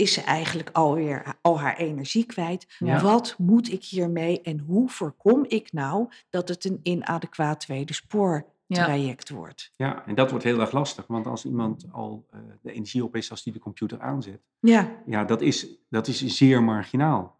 is 0.00 0.12
ze 0.12 0.20
eigenlijk 0.20 0.70
alweer 0.72 1.38
al 1.40 1.60
haar 1.60 1.76
energie 1.76 2.26
kwijt. 2.26 2.66
Ja. 2.78 3.02
Wat 3.02 3.34
moet 3.38 3.72
ik 3.72 3.84
hiermee 3.84 4.40
en 4.40 4.58
hoe 4.58 4.88
voorkom 4.88 5.44
ik 5.48 5.72
nou 5.72 6.08
dat 6.30 6.48
het 6.48 6.64
een 6.64 6.80
inadequaat 6.82 7.60
tweede 7.60 7.92
spoor 7.92 8.46
traject 8.66 9.28
ja. 9.28 9.34
wordt? 9.34 9.72
Ja, 9.76 10.06
en 10.06 10.14
dat 10.14 10.30
wordt 10.30 10.44
heel 10.44 10.60
erg 10.60 10.72
lastig, 10.72 11.06
want 11.06 11.26
als 11.26 11.44
iemand 11.44 11.86
al 11.92 12.26
uh, 12.34 12.40
de 12.62 12.72
energie 12.72 13.04
op 13.04 13.16
is 13.16 13.30
als 13.30 13.42
die 13.42 13.52
de 13.52 13.58
computer 13.58 14.00
aanzet, 14.00 14.40
ja, 14.60 15.02
ja 15.06 15.24
dat, 15.24 15.40
is, 15.40 15.68
dat 15.88 16.08
is 16.08 16.26
zeer 16.26 16.62
marginaal. 16.62 17.38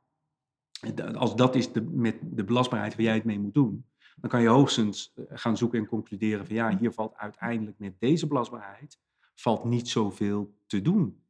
Als 1.14 1.36
dat 1.36 1.54
is 1.54 1.72
de, 1.72 1.82
met 1.82 2.16
de 2.22 2.44
belastbaarheid 2.44 2.94
waar 2.94 3.04
jij 3.04 3.14
het 3.14 3.24
mee 3.24 3.40
moet 3.40 3.54
doen, 3.54 3.84
dan 4.16 4.30
kan 4.30 4.42
je 4.42 4.48
hoogstens 4.48 5.12
eh, 5.14 5.24
gaan 5.28 5.56
zoeken 5.56 5.78
en 5.78 5.86
concluderen 5.86 6.46
van 6.46 6.54
ja, 6.54 6.78
hier 6.78 6.92
valt 6.92 7.16
uiteindelijk 7.16 7.78
met 7.78 7.94
deze 7.98 8.26
belastbaarheid 8.26 8.98
valt 9.34 9.64
niet 9.64 9.88
zoveel 9.88 10.54
te 10.66 10.82
doen. 10.82 11.22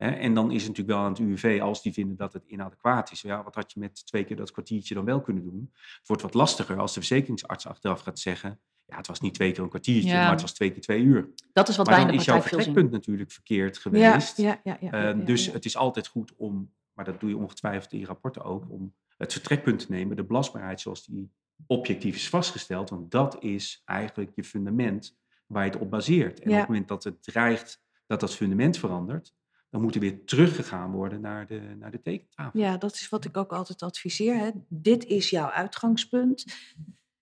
En 0.00 0.34
dan 0.34 0.50
is 0.50 0.62
het 0.62 0.68
natuurlijk 0.68 0.98
wel 0.98 1.06
aan 1.06 1.12
het 1.12 1.20
UWV, 1.20 1.60
als 1.62 1.82
die 1.82 1.92
vinden 1.92 2.16
dat 2.16 2.32
het 2.32 2.44
inadequaat 2.46 3.12
is. 3.12 3.20
Ja, 3.20 3.42
wat 3.42 3.54
had 3.54 3.72
je 3.72 3.80
met 3.80 4.06
twee 4.06 4.24
keer 4.24 4.36
dat 4.36 4.50
kwartiertje 4.50 4.94
dan 4.94 5.04
wel 5.04 5.20
kunnen 5.20 5.42
doen? 5.42 5.70
Het 5.72 6.06
wordt 6.08 6.22
wat 6.22 6.34
lastiger 6.34 6.78
als 6.78 6.94
de 6.94 7.00
verzekeringsarts 7.00 7.66
achteraf 7.66 8.00
gaat 8.00 8.18
zeggen... 8.18 8.60
ja, 8.86 8.96
het 8.96 9.06
was 9.06 9.20
niet 9.20 9.34
twee 9.34 9.52
keer 9.52 9.62
een 9.62 9.68
kwartiertje, 9.68 10.08
ja. 10.08 10.22
maar 10.22 10.30
het 10.30 10.40
was 10.40 10.52
twee 10.52 10.70
keer 10.72 10.80
twee 10.80 11.02
uur. 11.02 11.28
Dat 11.52 11.68
is 11.68 11.76
wat 11.76 11.86
maar 11.86 11.94
wij 11.94 12.04
in 12.04 12.10
de 12.10 12.16
is 12.18 12.24
jouw 12.24 12.40
vertrekpunt 12.40 12.90
natuurlijk 12.90 13.30
verkeerd 13.30 13.78
geweest. 13.78 14.36
Ja, 14.36 14.60
ja, 14.64 14.76
ja, 14.80 15.14
uh, 15.14 15.26
dus 15.26 15.46
het 15.52 15.64
is 15.64 15.76
altijd 15.76 16.06
goed 16.06 16.32
om, 16.36 16.72
maar 16.92 17.04
dat 17.04 17.20
doe 17.20 17.28
je 17.28 17.36
ongetwijfeld 17.36 17.92
in 17.92 17.98
je 17.98 18.06
rapporten 18.06 18.42
ook... 18.42 18.70
om 18.70 18.94
het 19.16 19.32
vertrekpunt 19.32 19.78
te 19.78 19.86
nemen, 19.88 20.16
de 20.16 20.24
belastbaarheid 20.24 20.80
zoals 20.80 21.06
die 21.06 21.30
objectief 21.66 22.14
is 22.14 22.28
vastgesteld. 22.28 22.90
Want 22.90 23.10
dat 23.10 23.42
is 23.42 23.82
eigenlijk 23.84 24.30
je 24.34 24.44
fundament 24.44 25.18
waar 25.46 25.64
je 25.64 25.70
het 25.70 25.80
op 25.80 25.90
baseert. 25.90 26.40
En 26.40 26.50
op 26.50 26.56
het 26.56 26.68
moment 26.68 26.88
dat 26.88 27.04
het 27.04 27.22
dreigt 27.22 27.82
dat 28.06 28.20
dat 28.20 28.34
fundament 28.34 28.78
verandert 28.78 29.34
dan 29.70 29.80
moet 29.82 29.94
er 29.94 30.00
weer 30.00 30.24
teruggegaan 30.24 30.90
worden 30.92 31.20
naar 31.20 31.46
de, 31.46 31.60
naar 31.78 31.90
de 31.90 32.00
tekentafel. 32.00 32.60
Ja, 32.60 32.76
dat 32.76 32.94
is 32.94 33.08
wat 33.08 33.24
ik 33.24 33.36
ook 33.36 33.52
altijd 33.52 33.82
adviseer. 33.82 34.36
Hè. 34.36 34.50
Dit 34.68 35.04
is 35.04 35.30
jouw 35.30 35.48
uitgangspunt. 35.48 36.44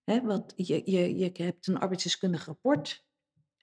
Hè, 0.04 0.22
wat 0.22 0.52
je, 0.56 0.82
je, 0.84 1.16
je 1.18 1.30
hebt 1.32 1.66
een 1.66 1.78
arbeidsdeskundig 1.78 2.44
rapport. 2.44 3.06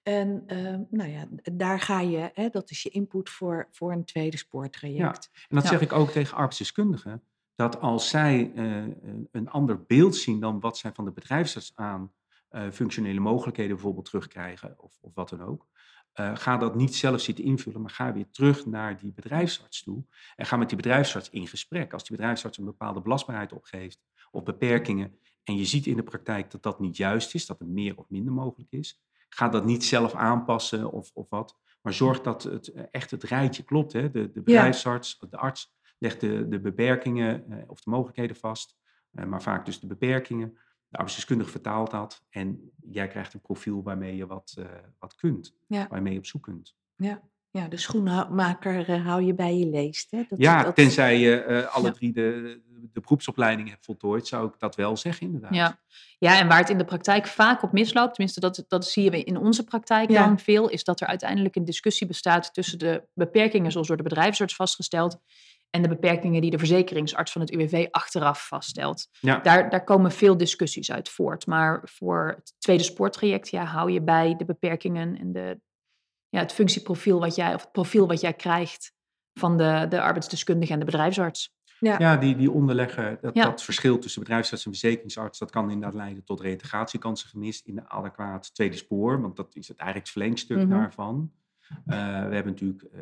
En 0.02 0.42
ehm, 0.46 0.82
nou 0.90 1.10
ja, 1.10 1.28
daar 1.52 1.80
ga 1.80 2.00
je, 2.00 2.30
hè, 2.34 2.48
dat 2.48 2.70
is 2.70 2.82
je 2.82 2.88
input 2.90 3.30
voor, 3.30 3.68
voor 3.70 3.92
een 3.92 4.04
tweede 4.04 4.36
spoortraject. 4.36 5.30
En 5.48 5.54
dat 5.56 5.64
Ja. 5.64 5.70
zeg 5.70 5.80
ik 5.80 5.92
ook 5.92 6.10
tegen 6.10 6.34
arbeidsdeskundigen. 6.36 7.22
Dat 7.54 7.80
als 7.80 8.08
zij 8.08 8.52
eh, 8.54 8.84
een- 9.32 9.48
ander 9.48 9.84
beeld 9.86 10.16
zien 10.16 10.40
dan 10.40 10.60
wat 10.60 10.78
zij 10.78 10.92
van 10.92 11.04
de 11.04 11.12
bedrijfsarts 11.12 11.72
aan 11.74 12.12
functionele 12.72 13.20
mogelijkheden 13.20 13.72
bijvoorbeeld 13.74 14.04
terugkrijgen, 14.04 14.74
of, 14.78 14.98
of 15.00 15.14
wat 15.14 15.28
dan 15.28 15.42
ook. 15.42 15.66
eh, 16.12 16.36
ga 16.36 16.56
dat 16.56 16.74
niet 16.74 16.94
zelf 16.94 17.20
zitten 17.20 17.44
invullen, 17.44 17.80
maar 17.80 17.90
ga 17.90 18.12
weer 18.12 18.30
terug 18.30 18.66
naar 18.66 18.98
die 18.98 19.12
bedrijfsarts 19.12 19.82
toe. 19.82 20.04
En 20.36 20.46
ga 20.46 20.56
met 20.56 20.68
die 20.68 20.76
bedrijfsarts 20.76 21.30
in 21.30 21.46
gesprek. 21.46 21.92
Als 21.92 22.04
die 22.04 22.16
bedrijfsarts 22.16 22.58
een 22.58 22.64
bepaalde 22.64 23.00
belastbaarheid 23.00 23.52
opgeeft 23.52 24.00
of 24.30 24.42
beperkingen. 24.42 25.18
en 25.44 25.56
je 25.56 25.64
ziet 25.64 25.86
in 25.86 25.96
de 25.96 26.02
praktijk 26.02 26.50
dat 26.50 26.62
dat 26.62 26.80
niet 26.80 26.96
juist 26.96 27.34
is, 27.34 27.46
dat 27.46 27.60
er 27.60 27.66
meer 27.66 27.96
of 27.96 28.08
minder 28.08 28.32
mogelijk 28.32 28.70
is. 28.72 29.02
Ga 29.28 29.48
dat 29.48 29.64
niet 29.64 29.84
zelf 29.84 30.14
aanpassen 30.14 30.92
of, 30.92 31.10
of 31.14 31.28
wat. 31.28 31.58
Maar 31.82 31.92
zorg 31.94 32.20
dat 32.20 32.42
het, 32.42 32.68
eh, 32.68 32.82
echt 32.90 33.10
het 33.10 33.22
rijtje 33.22 33.62
klopt. 33.62 33.92
Hè? 33.92 34.10
De, 34.10 34.30
de 34.30 34.42
bedrijfsarts, 34.42 35.18
de 35.30 35.36
arts 35.36 35.74
legt 35.98 36.20
de, 36.20 36.48
de 36.48 36.60
beperkingen 36.60 37.50
eh, 37.50 37.70
of 37.70 37.80
de 37.80 37.90
mogelijkheden 37.90 38.36
vast. 38.36 38.76
eh, 39.10 39.24
maar 39.24 39.42
vaak 39.42 39.64
dus 39.66 39.80
de 39.80 39.86
beperkingen. 39.86 40.58
De 40.88 40.96
arbeidsdeskundige 40.96 41.50
vertaalt 41.50 41.90
dat. 41.90 42.24
En 42.30 42.70
jij 42.90 43.08
krijgt 43.08 43.34
een 43.34 43.40
profiel 43.40 43.82
waarmee 43.82 44.16
je 44.16 44.26
wat, 44.26 44.54
eh, 44.58 44.64
wat 44.98 45.14
kunt. 45.14 45.54
Ja. 45.66 45.86
Waarmee 45.90 46.12
je 46.12 46.18
op 46.18 46.26
zoek 46.26 46.42
kunt. 46.42 46.74
Ja, 47.50 47.68
de 47.68 47.76
schoenmaker 47.76 48.88
eh, 48.88 49.06
hou 49.06 49.22
je 49.22 49.34
bij 49.34 49.56
je 49.58 49.66
leest. 49.66 50.10
Hè? 50.10 50.22
Dat, 50.28 50.38
ja, 50.38 50.62
dat- 50.62 50.74
tenzij 50.74 51.18
je 51.18 51.42
eh, 51.42 51.74
alle 51.74 51.86
Ja. 51.86 51.92
drie 51.92 52.12
de, 52.12 52.60
de 52.92 53.00
beroepsopleiding 53.00 53.68
hebt 53.68 53.84
voltooid, 53.84 54.26
zou 54.26 54.46
ik 54.48 54.58
dat 54.58 54.76
wel 54.76 54.96
zeggen 54.96 55.26
inderdaad. 55.26 55.54
Ja. 55.54 55.78
ja, 56.18 56.38
en 56.38 56.48
waar 56.48 56.58
het 56.58 56.70
in 56.70 56.78
de 56.78 56.84
praktijk 56.84 57.26
vaak 57.26 57.62
op 57.62 57.72
misloopt, 57.72 58.14
tenminste 58.14 58.40
dat, 58.40 58.64
dat 58.68 58.86
zie 58.86 59.10
je 59.10 59.24
in 59.24 59.36
onze 59.36 59.64
praktijk 59.64 60.10
Ja. 60.10 60.26
dan 60.26 60.38
veel, 60.38 60.68
is 60.68 60.84
dat 60.84 61.00
er 61.00 61.06
uiteindelijk 61.06 61.56
een 61.56 61.64
discussie 61.64 62.06
bestaat 62.06 62.54
tussen 62.54 62.78
de 62.78 63.02
beperkingen 63.14 63.72
zoals 63.72 63.86
door 63.86 63.96
de 63.96 64.02
bedrijfsarts 64.02 64.54
vastgesteld 64.54 65.18
en 65.70 65.82
de 65.82 65.88
beperkingen 65.88 66.40
die 66.40 66.50
de 66.50 66.58
verzekeringsarts 66.58 67.32
van 67.32 67.40
het 67.40 67.50
UWV 67.50 67.86
achteraf 67.90 68.46
vaststelt. 68.48 69.08
Ja. 69.20 69.38
Daar, 69.38 69.70
daar 69.70 69.84
komen 69.84 70.10
veel 70.12 70.36
discussies 70.36 70.92
uit 70.92 71.08
voort. 71.08 71.46
Maar 71.46 71.80
voor 71.84 72.32
het 72.36 72.54
tweede 72.58 72.82
spoortraject 72.82 73.48
ja, 73.48 73.64
hou 73.64 73.90
je 73.90 74.02
bij 74.02 74.34
de 74.36 74.44
beperkingen 74.44 75.18
en 75.18 75.32
de, 75.32 75.60
ja, 76.28 76.40
het 76.40 76.52
functieprofiel 76.52 77.20
wat 77.20 77.34
jij, 77.34 77.54
of 77.54 77.60
het 77.62 77.72
profiel 77.72 78.06
wat 78.06 78.20
jij 78.20 78.32
krijgt 78.34 78.92
van 79.34 79.56
de, 79.56 79.86
de 79.88 80.00
arbeidsdeskundige 80.00 80.72
en 80.72 80.78
de 80.78 80.84
bedrijfsarts. 80.84 81.54
Ja, 81.78 82.16
die, 82.16 82.36
die 82.36 82.50
onderleggen, 82.50 83.18
dat, 83.20 83.34
Ja. 83.34 83.44
dat 83.44 83.62
verschil 83.62 83.98
tussen 83.98 84.22
bedrijfsarts 84.22 84.64
en 84.64 84.70
verzekeringsarts, 84.70 85.38
dat 85.38 85.50
kan 85.50 85.70
inderdaad 85.70 85.94
leiden 85.94 86.24
tot 86.24 86.40
reintegratiekansen 86.40 87.42
in 87.64 87.74
de 87.74 87.88
adequaat 87.88 88.54
tweede 88.54 88.76
spoor, 88.76 89.20
want 89.20 89.36
dat 89.36 89.54
is 89.54 89.68
het 89.68 89.76
eigenlijk 89.76 90.08
het 90.08 90.18
verlengstuk 90.18 90.56
Mhm. 90.58 90.68
daarvan. 90.68 91.32
Eh, 91.68 91.96
we 92.28 92.34
hebben 92.34 92.46
natuurlijk 92.46 92.82
eh, 92.82 93.00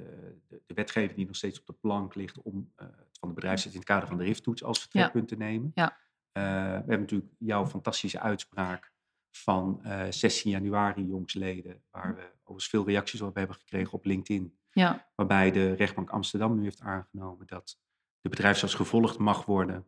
de, 0.48 0.62
de 0.66 0.74
wetgeving 0.74 1.16
die 1.16 1.26
nog 1.26 1.36
steeds 1.36 1.60
op 1.60 1.66
de 1.66 1.72
plank 1.72 2.14
ligt 2.14 2.42
om 2.42 2.72
eh, 2.76 2.86
van 3.12 3.28
de 3.28 3.34
bedrijfsarts 3.34 3.74
in 3.74 3.80
het 3.80 3.88
kader 3.88 4.08
van 4.08 4.16
de 4.16 4.24
RIF-toets 4.24 4.64
als 4.64 4.80
vertrekpunt 4.80 5.28
te 5.28 5.36
nemen. 5.36 5.70
Ja. 5.74 5.96
We 6.32 6.40
hebben 6.40 7.00
natuurlijk 7.00 7.32
jouw 7.38 7.66
fantastische 7.66 8.20
uitspraak 8.20 8.92
van 9.30 9.84
eh 9.84 10.06
16 10.10 10.50
januari, 10.50 11.06
jongsleden, 11.06 11.82
waar 11.90 12.14
we 12.14 12.30
overigens 12.38 12.68
veel 12.68 12.86
reacties 12.86 13.20
op 13.20 13.34
hebben 13.34 13.56
gekregen 13.56 13.92
op 13.92 14.04
LinkedIn 14.04 14.58
Ja, 14.70 15.10
waarbij 15.14 15.50
de 15.50 15.72
rechtbank 15.72 16.10
Amsterdam 16.10 16.56
nu 16.56 16.62
heeft 16.62 16.80
aangenomen 16.80 17.46
dat 17.46 17.78
de 18.20 18.28
bedrijfsarts 18.28 18.74
gevolgd 18.74 19.18
mag 19.18 19.44
worden 19.44 19.86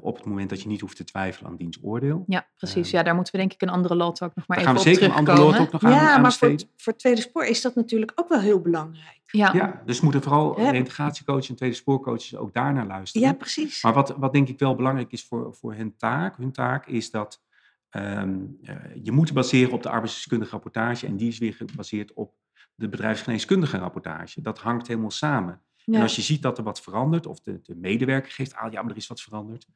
op 0.00 0.16
het 0.16 0.24
moment 0.24 0.50
dat 0.50 0.62
je 0.62 0.68
niet 0.68 0.80
hoeft 0.80 0.96
te 0.96 1.04
twijfelen 1.04 1.50
aan 1.50 1.56
diens 1.56 1.78
oordeel. 1.82 2.24
ja 2.26 2.46
precies. 2.56 2.86
Ehm, 2.86 2.96
Ja, 2.96 3.02
daar 3.02 3.14
moeten 3.14 3.32
we 3.32 3.38
denk 3.38 3.52
ik 3.52 3.62
een 3.62 3.68
andere 3.68 3.94
law 3.94 4.14
talk 4.14 4.34
nog 4.34 4.46
maar 4.46 4.56
Daar 4.56 4.66
gaan 4.66 4.76
even 4.76 4.86
we 4.86 4.90
op 4.90 5.00
zeker 5.00 5.14
een 5.14 5.18
andere 5.18 5.38
lot 5.38 5.58
ook 5.58 5.72
nog 5.72 5.82
aan, 5.82 5.90
ja, 5.90 6.14
aan 6.14 6.20
maar 6.20 6.32
voor, 6.32 6.54
voor 6.76 6.92
het 6.92 6.98
tweede 6.98 7.20
spoor 7.20 7.44
is 7.44 7.60
dat 7.60 7.74
natuurlijk 7.74 8.12
ook 8.14 8.28
wel 8.28 8.40
heel 8.40 8.60
belangrijk. 8.60 9.22
Ja, 9.26 9.52
Ja, 9.54 9.82
dus 9.84 10.00
moeten 10.00 10.22
vooral 10.22 10.56
Hè? 10.56 10.70
reintegratiecoaches 10.70 11.48
en 11.48 11.56
tweede 11.56 11.76
spoorcoaches 11.76 12.36
ook 12.36 12.52
daarnaar 12.54 12.86
luisteren. 12.86 13.28
Ja, 13.28 13.34
precies. 13.34 13.82
Maar 13.82 13.92
wat, 13.92 14.14
wat 14.16 14.32
denk 14.32 14.48
ik 14.48 14.58
wel 14.58 14.74
belangrijk 14.74 15.12
is 15.12 15.24
voor, 15.24 15.54
voor 15.54 15.74
hun 15.74 15.96
taak, 15.96 16.36
hun 16.36 16.52
taak 16.52 16.86
is 16.86 17.10
dat 17.10 17.42
ehm, 17.90 18.38
eh, 18.62 18.74
je 19.02 19.12
moet 19.12 19.32
baseren 19.32 19.72
op 19.72 19.82
de 19.82 19.88
arbeidsdeskundige 19.88 20.50
rapportage 20.50 21.06
en 21.06 21.16
die 21.16 21.28
is 21.28 21.38
weer 21.38 21.54
gebaseerd 21.54 22.12
op 22.12 22.34
de 22.74 22.88
bedrijfsgeneeskundige 22.88 23.78
rapportage. 23.78 24.40
Dat 24.40 24.58
hangt 24.58 24.86
helemaal 24.86 25.10
samen. 25.10 25.60
Ja. 25.86 25.96
En 25.96 26.02
als 26.02 26.16
je 26.16 26.22
ziet 26.22 26.42
dat 26.42 26.58
er 26.58 26.64
wat 26.64 26.80
verandert, 26.80 27.26
of 27.26 27.40
de, 27.40 27.60
de 27.62 27.74
medewerker 27.74 28.32
geeft 28.32 28.54
aan, 28.54 28.70
ja, 28.70 28.82
maar 28.82 28.90
er 28.90 28.96
is 28.96 29.06
wat 29.06 29.20
veranderd, 29.20 29.66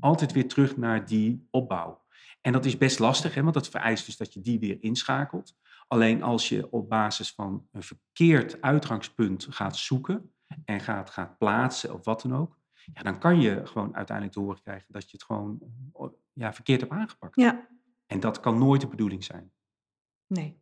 altijd 0.00 0.32
weer 0.32 0.48
terug 0.48 0.76
naar 0.76 1.06
die 1.06 1.46
opbouw. 1.50 2.06
En 2.40 2.52
dat 2.52 2.64
is 2.64 2.78
best 2.78 2.98
lastig, 2.98 3.34
hè, 3.34 3.42
want 3.42 3.54
dat 3.54 3.68
vereist 3.68 4.06
dus 4.06 4.16
dat 4.16 4.32
je 4.32 4.40
die 4.40 4.58
weer 4.58 4.76
inschakelt. 4.80 5.56
Alleen 5.86 6.22
als 6.22 6.48
je 6.48 6.70
op 6.70 6.88
basis 6.88 7.32
van 7.32 7.68
een 7.72 7.82
verkeerd 7.82 8.60
uitgangspunt 8.62 9.46
gaat 9.50 9.76
zoeken 9.76 10.32
en 10.64 10.80
gaat, 10.80 11.10
gaat 11.10 11.38
plaatsen 11.38 11.94
of 11.94 12.04
wat 12.04 12.22
dan 12.22 12.34
ook, 12.34 12.58
ja, 12.94 13.02
dan 13.02 13.18
kan 13.18 13.40
je 13.40 13.66
gewoon 13.66 13.96
uiteindelijk 13.96 14.36
te 14.36 14.42
horen 14.42 14.62
krijgen 14.62 14.92
dat 14.92 15.02
je 15.02 15.16
het 15.16 15.24
gewoon 15.24 15.58
eh, 15.94 16.06
ja, 16.32 16.52
verkeerd 16.52 16.80
hebt 16.80 16.92
aangepakt. 16.92 17.36
Ja, 17.36 17.68
En 18.06 18.20
dat 18.20 18.40
kan 18.40 18.58
nooit 18.58 18.80
de 18.80 18.88
bedoeling 18.88 19.24
zijn. 19.24 19.52
nee. 20.26 20.58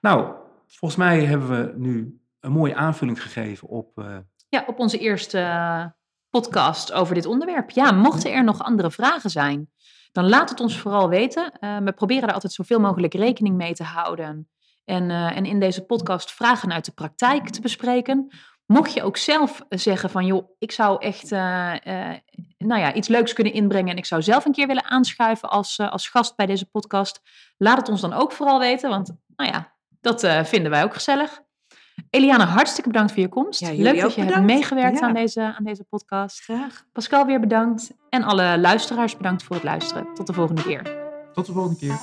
Nou, 0.00 0.34
volgens 0.66 1.00
mij 1.00 1.24
hebben 1.24 1.48
we 1.48 1.78
nu 1.78 2.21
een 2.42 2.52
mooie 2.52 2.74
aanvulling 2.74 3.22
gegeven 3.22 3.68
op 3.68 3.98
eh, 3.98 4.16
ja, 4.48 4.64
op 4.66 4.78
onze 4.78 4.98
eerste 4.98 5.38
eh, 5.38 5.84
podcast 6.30 6.92
over 6.92 7.14
dit 7.14 7.26
onderwerp. 7.26 7.70
Ja, 7.70 7.92
mochten 7.92 8.32
er 8.32 8.44
nog 8.44 8.62
andere 8.62 8.90
vragen 8.90 9.30
zijn, 9.30 9.70
dan 10.12 10.28
laat 10.28 10.50
het 10.50 10.60
ons 10.60 10.78
vooral 10.78 11.08
weten. 11.08 11.52
Eh, 11.52 11.78
we 11.78 11.92
proberen 11.92 12.22
daar 12.22 12.34
altijd 12.34 12.52
zoveel 12.52 12.80
mogelijk 12.80 13.14
rekening 13.14 13.56
mee 13.56 13.72
te 13.72 13.84
houden. 13.84 14.48
En, 14.84 15.10
en 15.10 15.44
in 15.44 15.60
deze 15.60 15.84
podcast 15.84 16.32
vragen 16.32 16.72
uit 16.72 16.84
de 16.84 16.92
praktijk 16.92 17.48
te 17.48 17.60
bespreken. 17.60 18.28
Mocht 18.66 18.92
je 18.92 19.02
ook 19.02 19.16
zelf 19.16 19.62
zeggen 19.68 20.10
van, 20.10 20.26
joh, 20.26 20.50
ik 20.58 20.72
zou 20.72 21.00
echt 21.00 21.30
nou 21.30 22.80
ja, 22.80 22.94
iets 22.94 23.08
leuks 23.08 23.32
kunnen 23.32 23.52
inbrengen 23.52 23.90
en 23.90 23.96
ik 23.96 24.06
zou 24.06 24.22
zelf 24.22 24.44
een 24.44 24.52
keer 24.52 24.66
willen 24.66 24.84
aanschuiven 24.84 25.50
als, 25.50 25.78
als 25.78 26.08
gast 26.08 26.36
bij 26.36 26.46
deze 26.46 26.70
podcast, 26.70 27.20
laat 27.56 27.76
het 27.76 27.88
ons 27.88 28.00
dan 28.00 28.12
ook 28.12 28.32
vooral 28.32 28.58
weten, 28.58 28.90
want 28.90 29.16
nou 29.36 29.50
ja, 29.50 29.74
dat 30.00 30.48
vinden 30.48 30.70
wij 30.70 30.84
ook 30.84 30.94
gezellig. 30.94 31.42
Eliane, 32.12 32.44
hartstikke 32.44 32.90
bedankt 32.90 33.12
voor 33.12 33.20
je 33.22 33.28
komst. 33.28 33.60
Ja, 33.60 33.72
Leuk 33.72 34.00
dat 34.00 34.14
je 34.14 34.22
hebt 34.22 34.44
meegewerkt 34.44 34.98
Ja. 34.98 35.06
aan, 35.06 35.14
deze, 35.14 35.40
aan 35.40 35.64
deze 35.64 35.84
podcast. 35.84 36.40
Graag. 36.40 36.84
Pascal 36.92 37.26
weer 37.26 37.40
bedankt 37.40 37.90
en 38.08 38.22
alle 38.22 38.58
luisteraars 38.58 39.16
bedankt 39.16 39.42
voor 39.42 39.56
het 39.56 39.64
luisteren. 39.64 40.06
Tot 40.14 40.26
de 40.26 40.32
volgende 40.32 40.62
keer. 40.62 40.82
tot 41.32 41.46
de 41.46 41.52
volgende 41.52 41.78
keer. 41.78 41.98